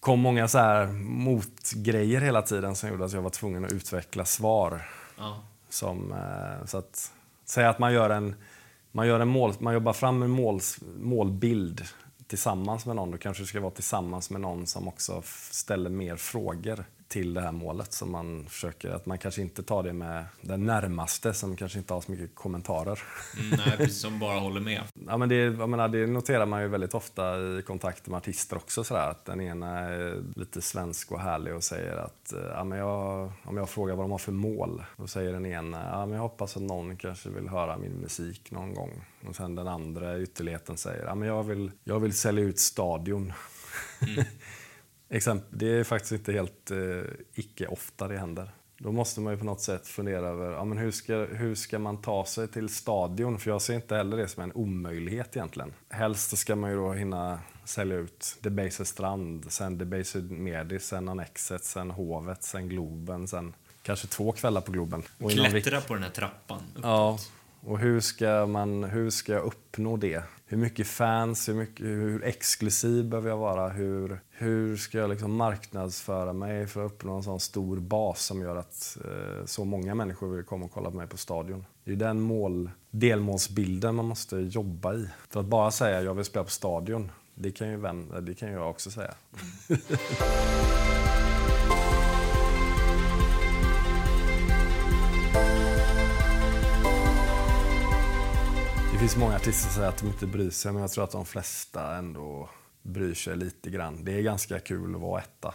[0.00, 4.24] kom många så här motgrejer hela tiden som gjorde att jag var tvungen att utveckla
[4.24, 4.88] svar.
[5.18, 5.42] Ja.
[5.68, 7.12] Som, eh, så att,
[7.52, 8.34] säg att man gör en,
[8.92, 10.60] man gör en mål, man jobbar fram en mål,
[10.98, 11.82] målbild
[12.26, 13.10] tillsammans med någon.
[13.10, 17.40] Då kanske det ska vara tillsammans med någon som också ställer mer frågor till det
[17.40, 17.92] här målet.
[17.92, 21.94] Så man försöker, att man kanske inte tar det med den närmaste som kanske inte
[21.94, 23.00] har så mycket kommentarer.
[23.38, 24.82] Mm, nej, precis, som bara håller med.
[25.06, 28.56] Ja, men det, jag menar, det noterar man ju väldigt ofta i kontakter med artister
[28.56, 28.84] också.
[28.84, 32.78] Sådär, att den ena är lite svensk och härlig och säger att eh, ja, men
[32.78, 36.14] jag, om jag frågar vad de har för mål, då säger den ena ja, men
[36.14, 39.04] jag hoppas att någon kanske vill höra min musik någon gång.
[39.28, 43.32] Och sen den andra ytterligheten säger ja, men jag, vill, jag vill sälja ut stadion.
[45.12, 46.78] Exempel, det är faktiskt inte helt eh,
[47.34, 48.50] icke ofta det händer.
[48.78, 51.78] Då måste man ju på något sätt fundera över ja, men hur, ska, hur ska
[51.78, 53.38] man ta sig till stadion?
[53.38, 55.72] För jag ser inte heller det som en omöjlighet egentligen.
[55.88, 61.64] Helst ska man ju då hinna sälja ut Debaser Strand, sen Debaser Medis, sen Annexet,
[61.64, 65.02] sen Hovet, sen Globen, sen kanske två kvällar på Globen.
[65.18, 66.62] Och Klättra på den här trappan.
[66.74, 66.84] upp.
[66.84, 67.18] Ja,
[67.64, 70.22] och hur ska, man, hur ska jag uppnå det?
[70.46, 73.68] Hur mycket fans, hur, mycket, hur exklusiv behöver jag vara?
[73.68, 78.40] Hur, hur ska jag liksom marknadsföra mig för att uppnå en sån stor bas som
[78.40, 81.64] gör att eh, så många människor vill komma och kolla på mig på stadion?
[81.84, 85.08] Det är den mål, delmålsbilden man måste jobba i.
[85.28, 88.52] För att bara säga jag vill spela på stadion, det kan ju, vän, det kan
[88.52, 89.14] jag också säga.
[99.02, 101.26] finns många artister som säger att de inte bryr sig, men jag tror att de
[101.26, 102.48] flesta ändå
[102.82, 104.04] bryr sig lite grann.
[104.04, 105.54] Det är ganska kul att vara etta.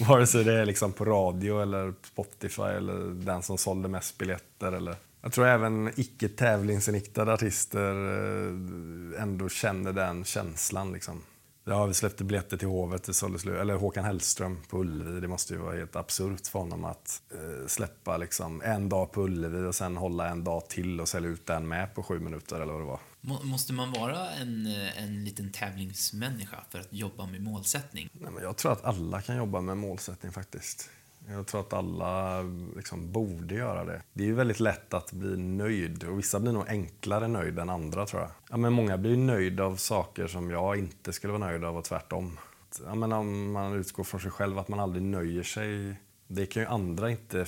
[0.08, 4.72] Vare sig det är liksom på radio eller Spotify eller den som sålde mest biljetter.
[4.72, 4.96] Eller...
[5.22, 10.92] Jag tror även icke tävlingsinriktade artister eh, ändå känner den känslan.
[10.92, 11.22] Liksom.
[11.68, 15.20] Ja, vi släppte biljetter till Hovet, eller Håkan Hellström på Ullevi.
[15.20, 19.22] Det måste ju vara helt absurt för honom att eh, släppa liksom en dag på
[19.22, 22.60] Ullevi och sen hålla en dag till och sälja ut den med på sju minuter
[22.60, 23.00] eller vad det var.
[23.44, 28.08] Måste man vara en, en liten tävlingsmänniska för att jobba med målsättning?
[28.12, 30.90] Nej, men jag tror att alla kan jobba med målsättning faktiskt.
[31.30, 32.42] Jag tror att alla
[32.76, 34.02] liksom borde göra det.
[34.12, 37.70] Det är ju väldigt lätt att bli nöjd och vissa blir nog enklare nöjd än
[37.70, 38.30] andra tror jag.
[38.50, 41.84] Ja, men många blir nöjda av saker som jag inte skulle vara nöjd av och
[41.84, 42.38] tvärtom.
[42.84, 45.96] Ja, men om man utgår från sig själv, att man aldrig nöjer sig.
[46.26, 47.46] Det kan ju andra inte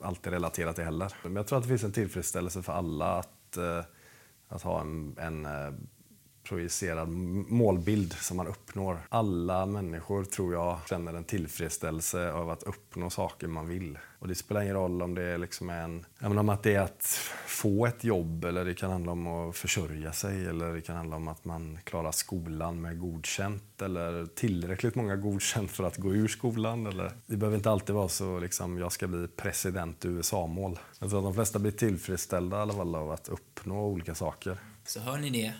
[0.00, 1.12] alltid relatera till heller.
[1.22, 3.84] Men jag tror att det finns en tillfredsställelse för alla att, eh,
[4.48, 5.72] att ha en, en eh,
[6.42, 8.98] projicerad målbild som man uppnår.
[9.08, 13.98] Alla människor tror jag känner en tillfredsställelse av att uppnå saker man vill.
[14.18, 17.04] Och det spelar ingen roll om det är liksom en, om att det är att
[17.46, 21.16] få ett jobb eller det kan handla om att försörja sig eller det kan handla
[21.16, 26.28] om att man klarar skolan med godkänt eller tillräckligt många godkänt för att gå ur
[26.28, 26.86] skolan.
[26.86, 30.78] Eller, det behöver inte alltid vara så liksom, jag ska bli president i USA-mål.
[30.98, 34.58] Jag tror att de flesta blir tillfredsställda i alla fall av att uppnå olika saker.
[34.84, 35.54] Så hör ni det?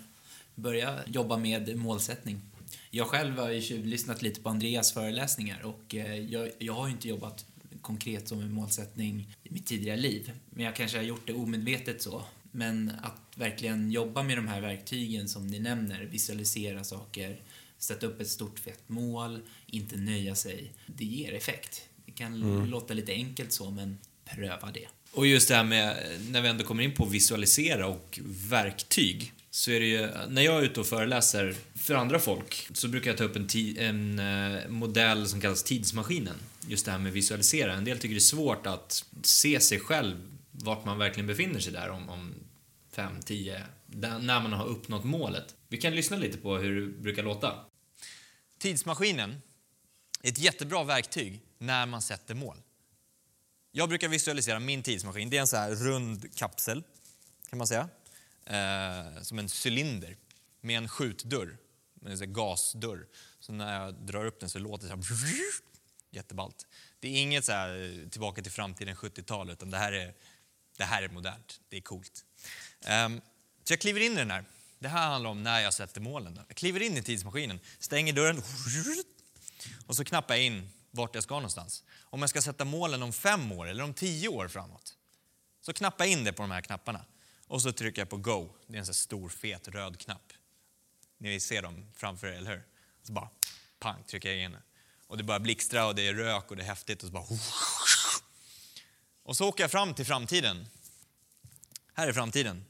[0.54, 2.40] Börja jobba med målsättning.
[2.90, 6.92] Jag själv har ju lyssnat lite på Andreas föreläsningar och eh, jag, jag har ju
[6.92, 7.44] inte jobbat
[7.82, 10.32] konkret som en målsättning i mitt tidigare liv.
[10.50, 12.24] Men jag kanske har gjort det omedvetet så.
[12.50, 17.40] Men att verkligen jobba med de här verktygen som ni nämner, visualisera saker,
[17.78, 21.82] sätta upp ett stort fett mål, inte nöja sig, det ger effekt.
[22.06, 22.66] Det kan mm.
[22.66, 24.88] låta lite enkelt så, men pröva det.
[25.12, 25.96] Och just det här med,
[26.30, 30.58] när vi ändå kommer in på visualisera och verktyg, så är det ju, när jag
[30.58, 34.68] är ute och föreläser för andra folk så brukar jag ta upp en, en eh,
[34.68, 36.36] modell som kallas tidsmaskinen.
[36.66, 37.74] Just det här med visualisera.
[37.74, 40.16] En del tycker det är svårt att se sig själv,
[40.50, 42.34] vart man verkligen befinner sig där om, om
[42.92, 45.54] fem, tio, när man har uppnått målet.
[45.68, 47.64] Vi kan lyssna lite på hur det brukar låta.
[48.58, 49.42] Tidsmaskinen
[50.22, 52.56] är ett jättebra verktyg när man sätter mål.
[53.72, 55.30] Jag brukar visualisera min tidsmaskin.
[55.30, 56.82] Det är en så här rund kapsel,
[57.50, 57.88] kan man säga
[58.52, 60.16] eh, som en cylinder
[60.60, 61.56] med en skjutdörr,
[62.06, 63.06] en gasdörr.
[63.40, 65.34] Så när jag drar upp den så låter det så här
[66.10, 66.66] jätteballt.
[67.00, 70.14] Det är inget så här, eh, tillbaka till framtiden 70-tal, utan det här, är,
[70.76, 71.60] det här är modernt.
[71.68, 72.24] Det är coolt.
[73.06, 73.20] Um,
[73.64, 74.44] så jag kliver in i den här.
[74.78, 76.40] Det här handlar om när jag sätter målen.
[76.48, 78.42] Jag kliver in i tidsmaskinen, stänger dörren
[79.86, 81.84] och så knappar jag in vart jag ska någonstans.
[82.00, 84.94] Om jag ska sätta målen om fem år eller om tio år framåt,
[85.60, 87.04] så knappar jag in det på de här knapparna.
[87.52, 88.48] Och så trycker jag på Go.
[88.66, 90.32] Det är en sån stor fet röd knapp.
[91.18, 92.62] Ni ser dem framför er, eller hur?
[93.02, 93.28] Så bara
[93.78, 94.56] pang, trycker jag in.
[95.06, 97.24] Och det börjar blixtra och det är rök och det är häftigt och så bara...
[99.22, 100.66] Och så åker jag fram till framtiden.
[101.94, 102.64] Här är framtiden.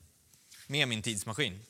[0.67, 1.61] Med min tidsmaskin.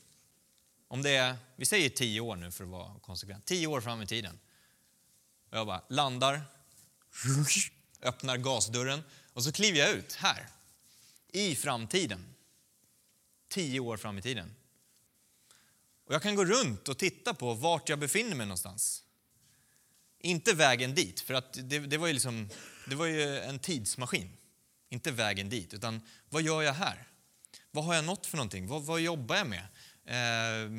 [0.89, 3.45] Om det är, vi säger tio år nu för att vara konsekvent.
[3.45, 4.39] Tio år fram i tiden.
[5.51, 6.43] Och jag bara landar,
[8.03, 10.49] öppnar gasdörren och så kliver jag ut här.
[11.29, 12.33] I framtiden
[13.53, 14.55] tio år fram i tiden.
[16.07, 19.03] Och jag kan gå runt och titta på vart jag befinner mig någonstans.
[20.21, 22.49] Inte vägen dit, för att det, det, var, ju liksom,
[22.87, 24.37] det var ju en tidsmaskin.
[24.89, 27.09] Inte vägen dit, utan vad gör jag här?
[27.71, 28.67] Vad har jag nått för någonting?
[28.67, 29.67] Vad, vad jobbar jag med?
[30.05, 30.71] Eh,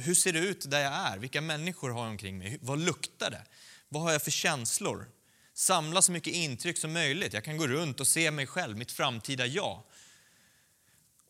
[0.00, 1.18] hur ser det ut där jag är?
[1.18, 2.58] Vilka människor har jag omkring mig?
[2.62, 3.42] Vad luktar det?
[3.88, 5.08] Vad har jag för känslor?
[5.54, 7.32] Samla så mycket intryck som möjligt.
[7.32, 9.82] Jag kan gå runt och se mig själv, mitt framtida jag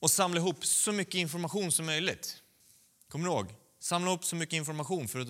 [0.07, 2.43] och samla ihop så mycket information som möjligt.
[3.09, 3.55] Kommer du ihåg?
[3.81, 5.29] Samla ihop så mycket information för att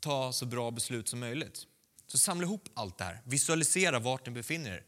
[0.00, 1.66] ta så bra beslut som möjligt.
[2.06, 3.20] Så samla ihop allt det här.
[3.24, 4.84] Visualisera vart ni befinner er.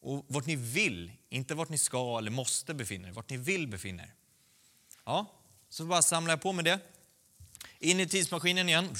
[0.00, 3.68] Och vart ni vill, inte vart ni ska eller måste befinna er, vart ni vill
[3.68, 4.14] befinna er.
[5.04, 5.26] Ja,
[5.68, 6.80] så bara samlar jag på med det.
[7.78, 8.96] In i tidsmaskinen igen,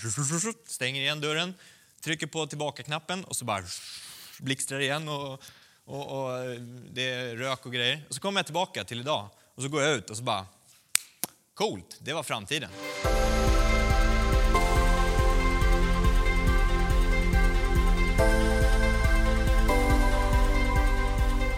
[0.67, 1.55] stänger igen dörren,
[2.01, 3.64] trycker på tillbaka-knappen och så bara
[4.41, 5.43] blixtrar det igen och
[5.88, 6.61] och, och
[6.91, 8.05] det är rök och grejer.
[8.09, 10.47] Och så kommer jag tillbaka till idag och så går jag ut och så bara...
[11.55, 12.71] Coolt, det var framtiden.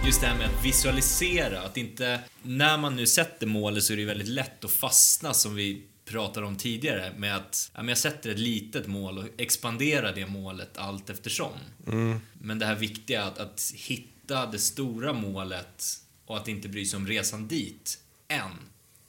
[0.05, 2.21] Just det här med att visualisera, att inte...
[2.43, 6.47] När man nu sätter målet så är det väldigt lätt att fastna som vi pratade
[6.47, 10.79] om tidigare med att ja, men jag sätter ett litet mål och expanderar det målet
[10.79, 11.53] allt eftersom.
[12.33, 15.85] Men det här viktiga att, att hitta det stora målet
[16.31, 18.51] och att inte bry sig om resan dit än.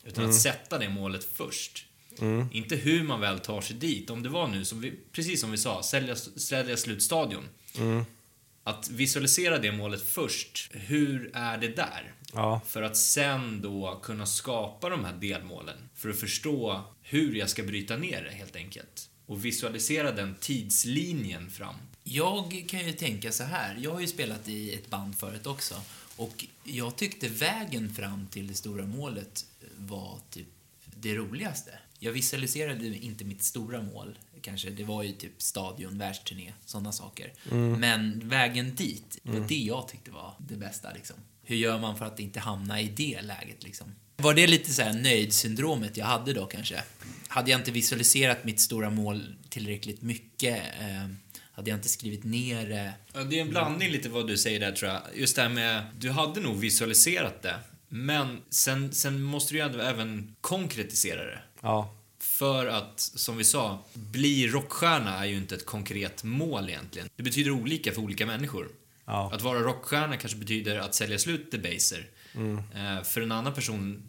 [0.03, 1.85] Utan att sätta det målet först.
[2.51, 4.09] Inte hur man väl tar sig dit.
[4.09, 7.43] Om det var nu, som vi, precis som vi sa, sälja, sälja slutstadion.
[8.63, 10.69] Att visualisera det målet först.
[10.71, 12.13] Hur är det där?
[12.33, 12.61] Ja.
[12.67, 15.77] För att sen då kunna skapa de här delmålen.
[15.95, 19.09] För att förstå hur jag ska bryta ner det helt enkelt.
[19.25, 21.75] Och visualisera den tidslinjen fram.
[22.03, 23.77] Jag kan ju tänka så här.
[23.81, 25.75] Jag har ju spelat i ett band förut också.
[26.21, 29.45] Och jag tyckte vägen fram till det stora målet
[29.77, 30.47] var typ
[30.95, 31.71] det roligaste.
[31.99, 34.69] Jag visualiserade inte mitt stora mål, kanske.
[34.69, 37.33] Det var ju typ stadion, världsturné, sådana saker.
[37.77, 41.15] Men vägen dit, det var det jag tyckte var det bästa liksom.
[41.43, 43.87] Hur gör man för att inte hamna i det läget liksom?
[44.17, 46.83] Var det lite så här nöjdsyndromet jag hade då kanske?
[47.27, 50.63] Hade jag inte visualiserat mitt stora mål tillräckligt mycket?
[50.79, 51.07] Eh,
[51.61, 52.93] hade jag inte skrivit ner det?
[53.13, 55.01] Ja, det är en blandning lite vad du säger där tror jag.
[55.15, 57.55] Just det här med, du hade nog visualiserat det.
[57.89, 61.39] Men sen, sen måste du ju ändå även konkretisera det.
[61.61, 61.95] Ja.
[62.19, 67.09] För att, som vi sa, bli rockstjärna är ju inte ett konkret mål egentligen.
[67.15, 68.67] Det betyder olika för olika människor.
[69.05, 69.31] Ja.
[69.33, 72.09] Att vara rockstjärna kanske betyder att sälja slut Debaser.
[72.75, 74.03] Eh, för en annan person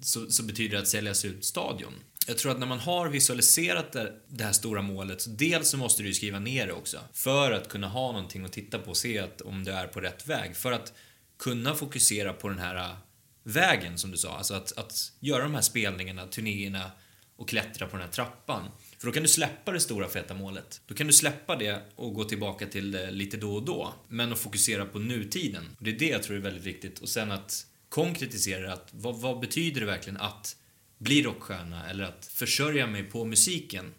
[0.00, 1.94] så, så betyder det att sälja ut stadion.
[2.28, 3.92] Jag tror att när man har visualiserat
[4.28, 6.98] det, här stora målet, så dels så måste du ju skriva ner det också.
[7.12, 10.00] För att kunna ha någonting att titta på och se att, om du är på
[10.00, 10.56] rätt väg.
[10.56, 10.92] För att
[11.38, 12.96] kunna fokusera på den här äh,
[13.42, 14.36] vägen som du sa.
[14.36, 16.90] Alltså att, att göra de här spelningarna, turnéerna
[17.36, 18.68] och klättra på den här trappan.
[18.98, 20.80] För då kan du släppa det stora feta målet.
[20.86, 23.94] Då kan du släppa det och gå tillbaka till det lite då och då.
[24.08, 25.64] Men att fokusera på nutiden.
[25.78, 26.98] Och det är det jag tror är väldigt viktigt.
[26.98, 30.56] Och sen att konkretisera att vad, vad betyder det verkligen att
[30.98, 33.94] bli rockstjärna eller att försörja mig på musiken?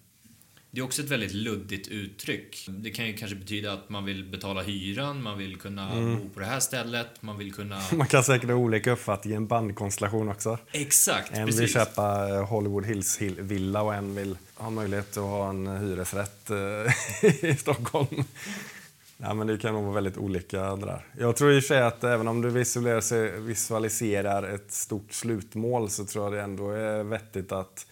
[0.71, 2.65] Det är också ett väldigt luddigt uttryck.
[2.67, 6.39] Det kan ju kanske betyda att man vill betala hyran, man vill kunna bo på
[6.39, 7.81] det här stället, man vill kunna...
[7.93, 10.57] Man kan säkert ha olika uppfattning i en bandkonstellation också.
[10.71, 11.73] Exakt, En vill precis.
[11.73, 17.55] köpa eh, Hollywood Hills-villa och en vill ha möjlighet att ha en hyresrätt eh, i
[17.57, 18.23] Stockholm.
[19.21, 20.75] Nej, men det kan nog vara väldigt olika.
[20.75, 21.05] Det där.
[21.17, 22.49] Jag tror i och för sig att även om du
[23.39, 27.85] visualiserar, ett stort slutmål så tror jag det ändå är vettigt att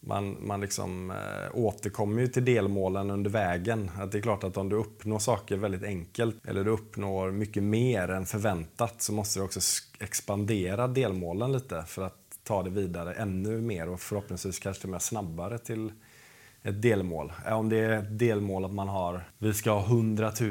[0.00, 1.16] man, man liksom, eh,
[1.54, 3.90] återkommer ju till delmålen under vägen.
[3.98, 7.62] Att det är klart att om du uppnår saker väldigt enkelt eller du uppnår mycket
[7.62, 9.60] mer än förväntat så måste du också
[9.98, 14.92] expandera delmålen lite för att ta det vidare ännu mer och förhoppningsvis kanske till och
[14.92, 15.92] med snabbare till
[16.62, 17.32] ett delmål.
[17.46, 20.50] Eh, om det är ett delmål att man har, vi ska ha 100 000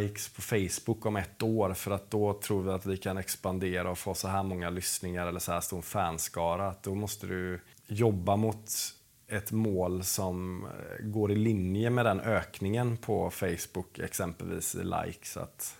[0.00, 3.90] likes på Facebook om ett år för att då tror vi att vi kan expandera
[3.90, 6.68] och få så här många lyssningar eller så här stor fanskara.
[6.68, 8.70] Att då måste du jobba mot
[9.28, 15.36] ett mål som eh, går i linje med den ökningen på Facebook exempelvis i likes.
[15.36, 15.76] Att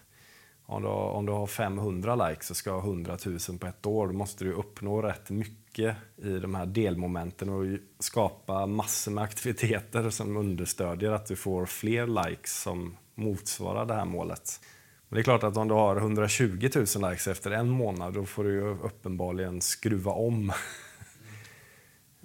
[0.68, 3.86] om du, har, om du har 500 likes och ska ha 100 000 på ett
[3.86, 9.24] år, då måste du uppnå rätt mycket i de här delmomenten och skapa massor med
[9.24, 14.60] aktiviteter som understödjer att du får fler likes som motsvarar det här målet.
[15.08, 18.26] Men det är klart att om du har 120 000 likes efter en månad, då
[18.26, 20.52] får du ju uppenbarligen skruva om.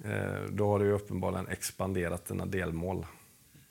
[0.04, 3.06] Eh, då har du ju uppenbarligen expanderat dina delmål.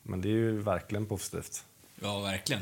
[0.04, 1.66] Men det är ju verkligen positivt.
[2.02, 2.62] Ja, verkligen.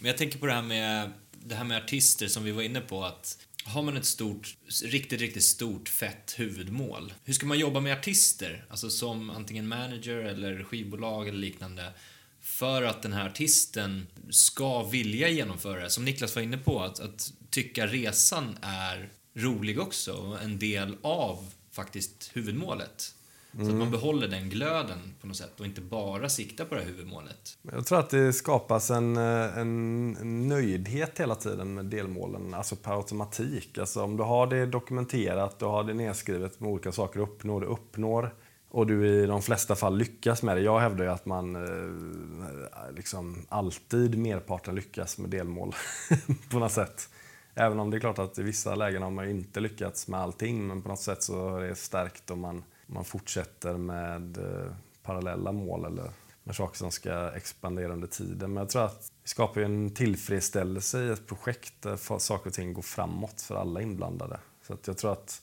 [0.00, 2.80] Men jag tänker på det här med, det här med artister som vi var inne
[2.80, 7.80] på att har man ett stort, riktigt, riktigt stort fett huvudmål, hur ska man jobba
[7.80, 8.64] med artister?
[8.68, 11.92] Alltså som antingen manager eller skivbolag eller liknande
[12.40, 15.90] för att den här artisten ska vilja genomföra det.
[15.90, 20.96] Som Niklas var inne på, att, att tycka resan är rolig också och en del
[21.02, 23.14] av faktiskt huvudmålet.
[23.56, 26.80] Så att man behåller den glöden på något sätt och inte bara siktar på det
[26.80, 27.58] här huvudmålet.
[27.72, 32.92] Jag tror att det skapas en, eh, en nöjdhet hela tiden med delmålen, alltså per
[32.92, 33.78] automatik.
[33.78, 37.60] Alltså om du har det dokumenterat, du har det nedskrivet med olika saker du uppnår,
[37.60, 38.34] du uppnår
[38.70, 40.62] och du i de flesta fall lyckas med det.
[40.62, 45.74] Jag hävdar ju att man eh, liksom alltid merparten lyckas med delmål
[46.50, 47.08] på något sätt.
[47.54, 50.66] Även om det är klart att i vissa lägen har man inte lyckats med allting,
[50.66, 54.72] men på något sätt så är det stärkt om man, man fortsätter med eh,
[55.02, 56.10] parallella mål eller
[56.44, 58.52] med saker som ska expandera under tiden.
[58.52, 62.72] Men jag tror att vi skapar en tillfredsställelse i ett projekt där saker och ting
[62.72, 64.38] går framåt för alla inblandade.
[64.66, 65.42] Så att jag tror att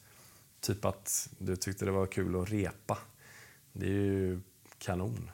[0.62, 2.98] typ att du tyckte det var kul att repa.
[3.74, 4.40] Det är ju
[4.78, 5.32] kanon.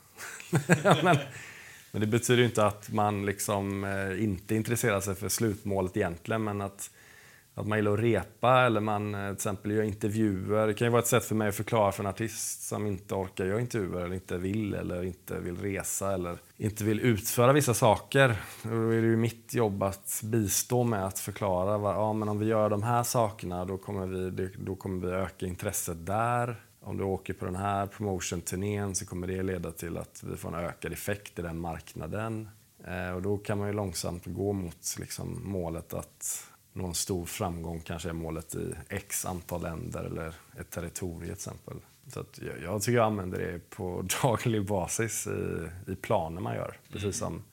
[1.03, 1.17] men,
[1.91, 6.43] men det betyder ju inte att man liksom eh, inte intresserar sig för slutmålet egentligen,
[6.43, 6.91] men att
[7.57, 10.67] att man gillar att repa eller man eh, till exempel gör intervjuer.
[10.67, 13.15] Det kan ju vara ett sätt för mig att förklara för en artist som inte
[13.15, 17.73] orkar göra intervjuer eller inte vill eller inte vill resa eller inte vill utföra vissa
[17.73, 18.35] saker.
[18.63, 21.77] Då är det ju mitt jobb att bistå med att förklara.
[21.77, 25.13] Vad, ja, men om vi gör de här sakerna då kommer vi, då kommer vi
[25.13, 26.55] öka intresset där.
[26.81, 30.49] Om du åker på den här promotion-turnén så kommer det leda till att vi får
[30.49, 32.49] en ökad effekt i den marknaden.
[32.87, 36.47] Eh, och då kan man ju långsamt gå mot liksom, målet att
[36.78, 41.78] någon stor framgång kanske är målet i x antal länder eller ett territorium till exempel.
[42.07, 46.78] Så jag, jag, tycker jag använder det på daglig basis i, i planer man gör.
[46.91, 47.13] Precis mm.
[47.13, 47.43] som,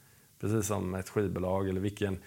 [0.40, 2.18] precis som ett skivbolag eller vilken,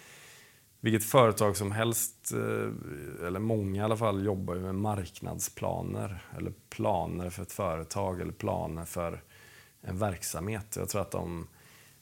[0.80, 6.54] vilket företag som helst, eh, eller många i alla fall, jobbar ju med marknadsplaner eller
[6.70, 9.24] planer för ett företag eller planer för
[9.82, 10.76] en verksamhet.
[10.76, 11.48] Jag tror att de,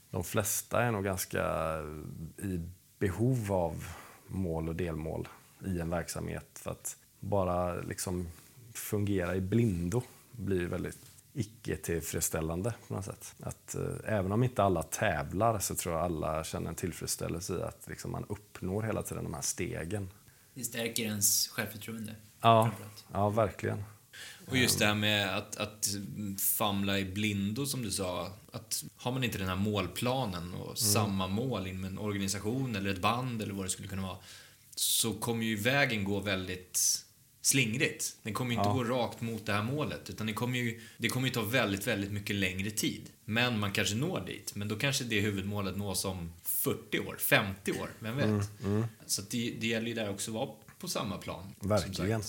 [0.10, 1.46] de flesta är nog ganska
[2.38, 2.60] i
[3.00, 3.86] behov av
[4.28, 5.28] mål och delmål
[5.66, 6.48] i en verksamhet.
[6.54, 8.28] För att bara liksom
[8.74, 10.02] fungera i blindo
[10.32, 11.00] blir väldigt
[11.34, 13.36] icke-tillfredsställande på något sätt.
[13.40, 17.62] Att, eh, även om inte alla tävlar så tror jag alla känner en tillfredsställelse i
[17.62, 20.10] att liksom, man uppnår hela tiden de här stegen.
[20.54, 22.16] Det stärker ens självförtroende.
[22.42, 22.72] Ja,
[23.14, 23.84] ja verkligen.
[24.48, 25.88] Och just det här med att, att
[26.38, 28.34] famla i blindo som du sa.
[28.52, 30.76] Att har man inte den här målplanen och mm.
[30.76, 34.18] samma mål inom en organisation eller ett band eller vad det skulle kunna vara.
[34.76, 37.06] Så kommer ju vägen gå väldigt
[37.42, 38.16] slingrigt.
[38.24, 38.74] Den kommer ju inte ja.
[38.74, 40.10] gå rakt mot det här målet.
[40.10, 43.10] Utan det kommer, ju, det kommer ju ta väldigt, väldigt mycket längre tid.
[43.26, 44.56] Men man kanske når dit.
[44.56, 48.26] Men då kanske det huvudmålet nås om 40 år, 50 år, vem vet?
[48.26, 48.86] Mm, mm.
[49.06, 50.50] Så det, det gäller ju där också att vara
[50.80, 51.56] på samma plan.
[51.60, 52.24] Verkligen.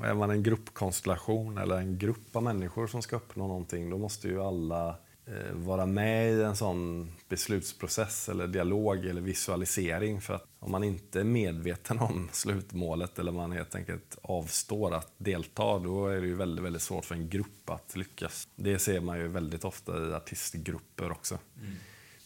[0.00, 3.98] Och är man en gruppkonstellation eller en grupp av människor som ska uppnå någonting, då
[3.98, 4.88] måste ju alla
[5.26, 10.20] eh, vara med i en sån beslutsprocess eller dialog eller visualisering.
[10.20, 15.12] För att om man inte är medveten om slutmålet eller man helt enkelt avstår att
[15.18, 18.48] delta, då är det ju väldigt, väldigt svårt för en grupp att lyckas.
[18.56, 21.38] Det ser man ju väldigt ofta i artistgrupper också.
[21.60, 21.76] Mm.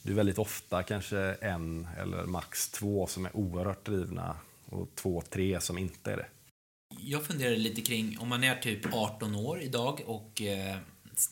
[0.03, 5.23] Det är väldigt ofta kanske en eller max två som är oerhört drivna och två,
[5.31, 6.27] tre som inte är det
[7.07, 10.77] jag funderar lite kring om man är typ 18 år idag och eh,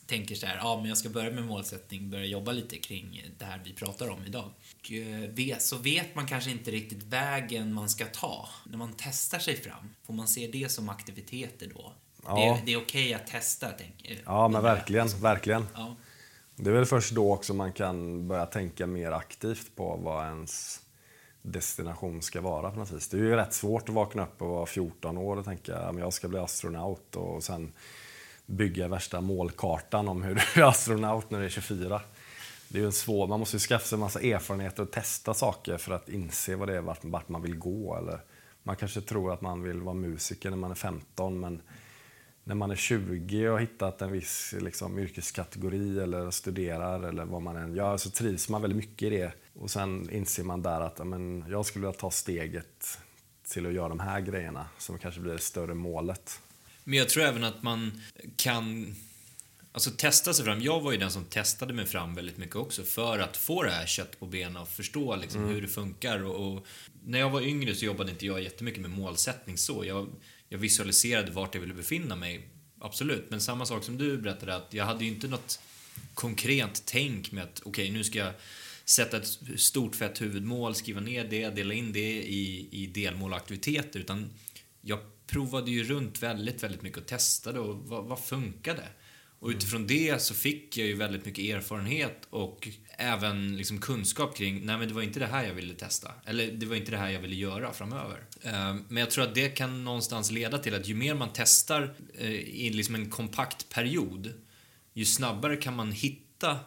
[0.07, 3.45] tänker så här, ja men jag ska börja med målsättning, börja jobba lite kring det
[3.45, 4.51] här vi pratar om idag.
[4.81, 8.49] Och, eh, så vet man kanske inte riktigt vägen man ska ta.
[8.67, 11.93] När man testar sig fram, får man se det som aktiviteter då?
[12.25, 12.35] Ja.
[12.35, 15.67] Det, det, är okej okay att testa, tänker Ja, men verkligen, verkligen.
[15.75, 15.97] Ja.
[16.57, 20.81] Det är väl först då också man kan börja tänka mer aktivt på vad ens
[21.43, 23.09] destination ska vara på något vis.
[23.09, 25.99] Det är ju rätt svårt att vakna upp och vara 14 år och tänka att
[25.99, 27.73] jag ska bli astronaut och sen
[28.47, 32.01] bygga värsta målkartan om hur du är astronaut när du är 24.
[32.69, 35.79] Det är ju svår, man måste ju skaffa sig en massa erfarenheter och testa saker
[35.79, 37.97] för att inse vad det är, vart, vart man vill gå.
[37.97, 38.21] Eller
[38.63, 41.63] man kanske tror att man vill vara musiker när man är 15 men
[42.45, 47.43] när man är 20 och har hittat en viss liksom, yrkeskategori eller studerar eller vad
[47.43, 49.33] man än gör så trivs man väldigt mycket i det.
[49.55, 52.99] Och sen inser man där att men, jag skulle vilja ta steget
[53.49, 56.41] till att göra de här grejerna som kanske blir det större målet.
[56.85, 58.03] Men jag tror även att man
[58.37, 58.95] kan
[59.75, 60.63] Alltså testa sig fram.
[60.63, 63.71] Jag var ju den som testade mig fram väldigt mycket också för att få det
[63.71, 65.55] här kött på benen och förstå liksom mm.
[65.55, 66.25] hur det funkar.
[66.25, 66.67] Och, och,
[67.05, 69.85] när jag var yngre så jobbade inte jag jättemycket med målsättning så.
[69.85, 70.09] Jag,
[70.49, 72.49] jag visualiserade vart jag ville befinna mig,
[72.81, 73.31] absolut.
[73.31, 75.61] Men samma sak som du berättade, att jag hade ju inte något
[76.15, 78.33] konkret tänk med att okej, okay, nu ska jag
[78.85, 83.37] sätta ett stort fett huvudmål, skriva ner det, dela in det i, i delmål och
[83.37, 84.31] aktiviteter, utan
[84.81, 88.83] jag provade ju runt väldigt, väldigt mycket och testade och vad, vad funkade?
[89.43, 92.69] Och utifrån det så fick jag ju väldigt mycket erfarenhet och
[92.99, 96.13] även liksom kunskap kring, nej men det var inte det här jag ville testa.
[96.25, 98.25] Eller det var inte det här jag ville göra framöver.
[98.43, 101.95] Ehm, men jag tror att det kan någonstans leda till att ju mer man testar
[102.19, 104.33] eh, i liksom en kompakt period,
[104.93, 106.59] ju snabbare kan man hitta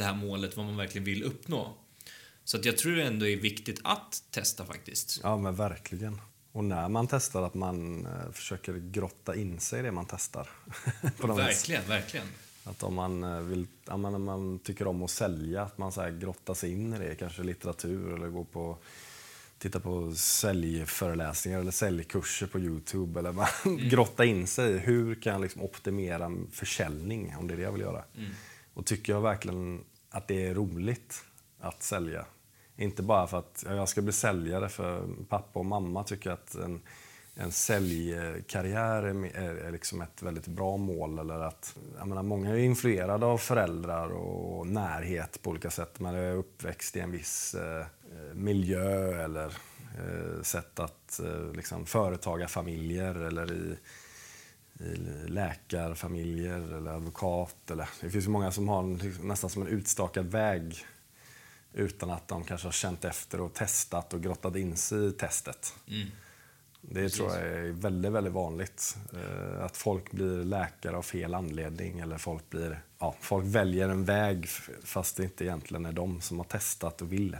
[0.00, 1.76] det här målet, vad man verkligen vill uppnå.
[2.44, 5.20] Så att jag tror det ändå är viktigt att testa faktiskt.
[5.22, 6.20] Ja, men verkligen.
[6.52, 10.48] Och när man testar att man eh, försöker grotta in sig i det man testar.
[11.36, 12.26] verkligen, verkligen.
[12.64, 16.00] Att om man, eh, vill, ja, man, man tycker om att sälja, att man så
[16.00, 17.14] här grottar sig in i det.
[17.14, 18.78] Kanske litteratur eller gå på
[19.58, 23.20] titta på säljföreläsningar eller säljkurser på Youtube.
[23.20, 23.88] Eller man mm.
[23.88, 27.80] grotta in sig hur kan jag liksom optimera försäljning, om det är det jag vill
[27.80, 28.04] göra.
[28.16, 28.30] Mm.
[28.74, 31.24] Och tycker jag verkligen att det är roligt
[31.60, 32.24] att sälja.
[32.76, 36.80] Inte bara för att jag ska bli säljare, för pappa och mamma tycker att en,
[37.34, 41.18] en säljkarriär är, är, är liksom ett väldigt bra mål.
[41.18, 46.00] Eller att, jag menar, många är influerade av föräldrar och närhet på olika sätt.
[46.00, 47.86] Man är uppväxt i en viss eh,
[48.34, 49.46] miljö eller
[49.98, 53.76] eh, sätt att eh, liksom, företagarfamiljer eller i, i
[55.26, 57.70] läkarfamiljer eller advokat.
[57.70, 60.84] Eller, det finns många som har en, liksom, nästan som en utstakad väg
[61.72, 65.74] utan att de kanske har känt efter och testat och grottat in sig i testet.
[65.88, 66.08] Mm.
[66.82, 67.18] Det Precis.
[67.18, 68.96] tror jag är väldigt, väldigt vanligt.
[69.12, 74.04] Eh, Att folk blir läkare av fel anledning eller folk, blir, ja, folk väljer en
[74.04, 74.48] väg
[74.84, 77.36] fast det inte egentligen är de som har testat och vill.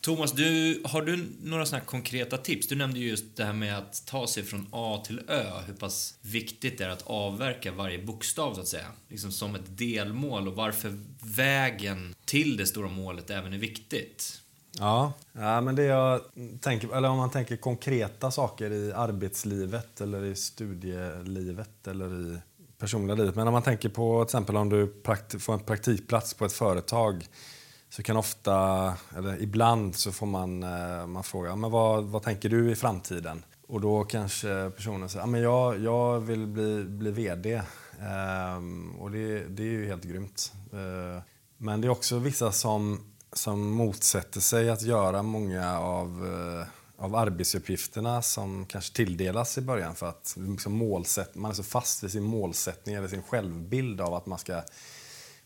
[0.00, 2.68] Thomas, du, har du några såna här konkreta tips?
[2.68, 5.74] Du nämnde ju just det här med att ta sig från A till Ö, hur
[5.74, 10.48] pass viktigt det är att avverka varje bokstav så att säga, liksom som ett delmål
[10.48, 14.40] och varför vägen till det stora målet även är viktigt.
[14.78, 15.12] Ja.
[15.32, 16.20] ja, men det jag
[16.60, 22.38] tänker, eller om man tänker konkreta saker i arbetslivet eller i studielivet eller i
[22.78, 23.34] personliga livet.
[23.34, 25.02] Men om man tänker på till exempel om du
[25.38, 27.26] får en praktikplats på ett företag
[27.90, 28.52] så kan ofta,
[29.16, 33.44] eller ibland så får man, eh, man fråga, men vad, vad tänker du i framtiden?
[33.66, 37.62] Och då kanske personen säger, att jag, jag vill bli, bli VD.
[38.00, 40.52] Ehm, och det, det är ju helt grymt.
[40.72, 41.20] Ehm,
[41.56, 43.00] men det är också vissa som,
[43.32, 49.94] som motsätter sig att göra många av, eh, av arbetsuppgifterna som kanske tilldelas i början
[49.94, 54.14] för att liksom målsätt, man är så fast vid sin målsättning eller sin självbild av
[54.14, 54.62] att man ska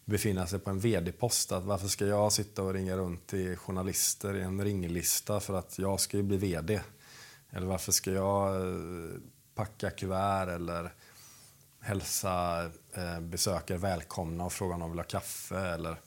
[0.04, 1.52] befinna sig på en vd-post.
[1.52, 5.78] Att varför ska jag sitta och ringa runt till journalister i en ringlista för att
[5.78, 6.80] jag ska ju bli vd?
[7.50, 9.10] Eller varför ska jag eh,
[9.54, 10.92] packa kuvert eller
[11.80, 15.58] hälsa eh, besökare välkomna och fråga om de vill ha kaffe?
[15.58, 16.00] Eller,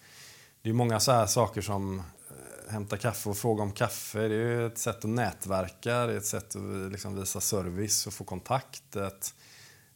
[0.62, 4.20] det är många så här saker som eh, hämta kaffe och fråga om kaffe.
[4.20, 8.08] Det är ju ett sätt att nätverka, det är ett sätt att liksom visa service
[8.08, 8.96] och få kontakt.
[8.96, 9.34] Ett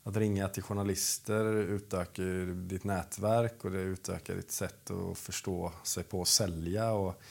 [0.03, 5.71] att ringa till journalister utökar ju ditt nätverk och det utökar ditt sätt att förstå
[5.83, 6.91] sig på att sälja.
[6.91, 7.21] Och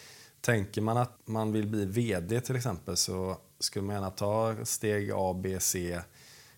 [0.41, 5.11] tänker man att man vill bli VD till exempel så skulle man gärna ta steg
[5.15, 6.01] A, B, C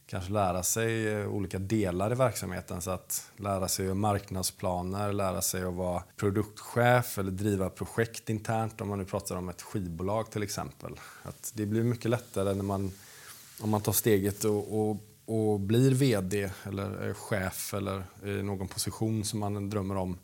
[0.07, 2.83] kanske lära sig olika delar i verksamheten.
[2.83, 8.81] Så att lära sig att marknadsplaner, lära sig att vara produktchef eller driva projekt internt
[8.81, 11.01] om man nu pratar om ett skivbolag till exempel.
[11.23, 12.93] Att det blir mycket lättare när man,
[13.61, 19.25] om man tar steget och, och, och blir VD eller chef eller i någon position
[19.25, 20.19] som man drömmer om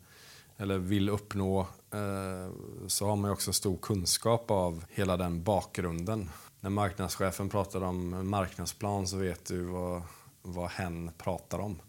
[0.57, 1.59] eller vill uppnå
[1.93, 2.53] eh,
[2.87, 6.29] så har man ju också stor kunskap av hela den bakgrunden.
[6.59, 10.01] När marknadschefen pratar om en marknadsplan så vet du vad,
[10.41, 11.79] vad hen pratar om.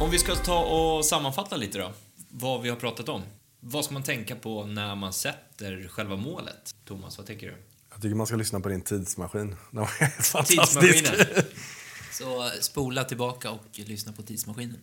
[0.00, 1.90] Om vi ska ta och sammanfatta lite då,
[2.30, 3.22] vad vi har pratat om.
[3.64, 6.74] Vad ska man tänka på när man sätter själva målet?
[6.84, 7.56] Thomas, vad tänker du?
[7.90, 9.56] Jag tycker man ska lyssna på din tidsmaskin.
[9.70, 9.86] Den var
[10.22, 10.80] fantastisk.
[10.80, 11.44] Tidsmaskinen.
[12.12, 14.78] Så spola tillbaka och lyssna på tidsmaskinen.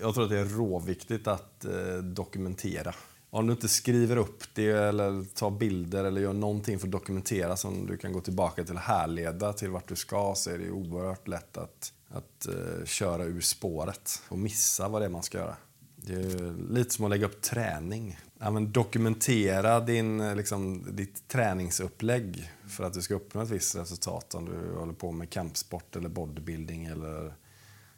[0.00, 2.94] Jag tror att det är råviktigt att eh, dokumentera.
[3.30, 7.56] Om du inte skriver upp det eller tar bilder eller gör någonting för att dokumentera
[7.56, 10.70] som du kan gå tillbaka till och härleda till vart du ska så är det
[10.70, 15.38] oerhört lätt att, att eh, köra ur spåret och missa vad det är man ska
[15.38, 15.56] göra.
[16.06, 18.18] Det är lite som att lägga upp träning.
[18.38, 24.34] Ja, men dokumentera din, liksom, ditt träningsupplägg för att du ska uppnå ett visst resultat.
[24.34, 27.34] Om du håller på med kampsport eller bodybuilding eller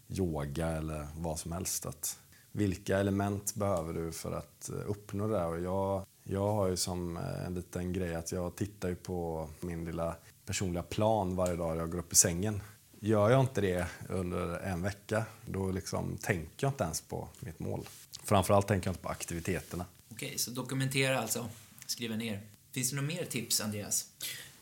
[0.08, 1.86] yoga eller vad som helst.
[1.86, 2.18] Att
[2.52, 5.44] vilka element behöver du för att eh, uppnå det?
[5.44, 9.48] Och jag, jag har ju som eh, en liten grej att jag tittar ju på
[9.60, 12.60] min lilla personliga plan varje dag jag går upp i sängen.
[13.06, 17.58] Gör jag inte det under en vecka, då liksom tänker jag inte ens på mitt
[17.58, 17.88] mål.
[18.24, 19.86] Framförallt tänker jag inte på aktiviteterna.
[20.10, 21.48] Okej, så dokumentera alltså.
[21.86, 22.40] Skriva ner.
[22.72, 24.06] Finns det några mer tips, Andreas?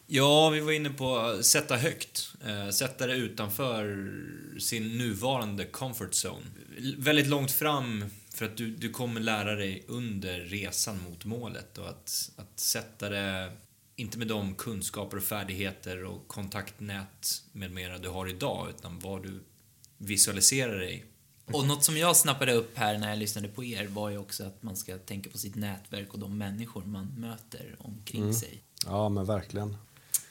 [0.06, 2.34] Ja, vi var inne på att sätta högt.
[2.46, 4.12] Eh, sätta det utanför
[4.60, 6.46] sin nuvarande comfort zone.
[6.98, 11.88] Väldigt långt fram för att du, du kommer lära dig under resan mot målet och
[11.88, 13.52] att, att sätta det,
[13.96, 19.22] inte med de kunskaper och färdigheter och kontaktnät med mera du har idag, utan vad
[19.22, 19.40] du
[19.98, 21.04] visualiserar dig.
[21.46, 24.44] Och något som jag snappade upp här när jag lyssnade på er var ju också
[24.44, 28.62] att man ska tänka på sitt nätverk och de människor man möter omkring sig.
[28.86, 29.76] Ja, men verkligen.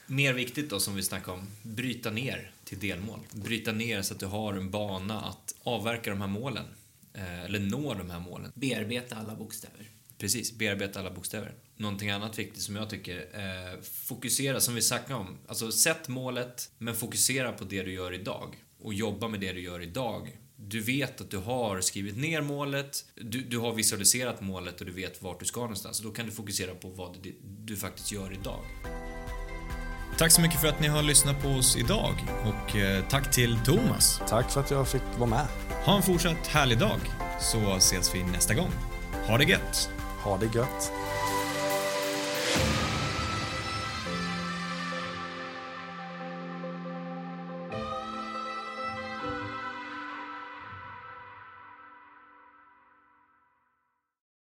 [0.06, 3.20] Mer viktigt då, som vi snackade om, bryta ner till delmål.
[3.32, 6.64] Bryta ner så att du har en bana att avverka de här målen.
[7.12, 8.52] Eh, eller nå de här målen.
[8.54, 9.88] Bearbeta alla bokstäver.
[10.24, 11.54] Precis, bearbeta alla bokstäver.
[11.76, 15.38] Någonting annat viktigt som jag tycker, eh, fokusera, som vi snackade om.
[15.48, 18.56] Alltså sätt målet, men fokusera på det du gör idag.
[18.80, 20.38] Och jobba med det du gör idag.
[20.56, 24.92] Du vet att du har skrivit ner målet, du, du har visualiserat målet och du
[24.92, 26.00] vet vart du ska någonstans.
[26.00, 28.60] Då kan du fokusera på vad du, du faktiskt gör idag.
[30.18, 32.14] Tack så mycket för att ni har lyssnat på oss idag
[32.44, 34.20] och eh, tack till Thomas.
[34.28, 35.46] Tack för att jag fick vara med.
[35.84, 37.00] Ha en fortsatt härlig dag
[37.40, 38.70] så ses vi nästa gång.
[39.26, 39.93] Ha det gött!
[40.24, 40.92] Ha det gött.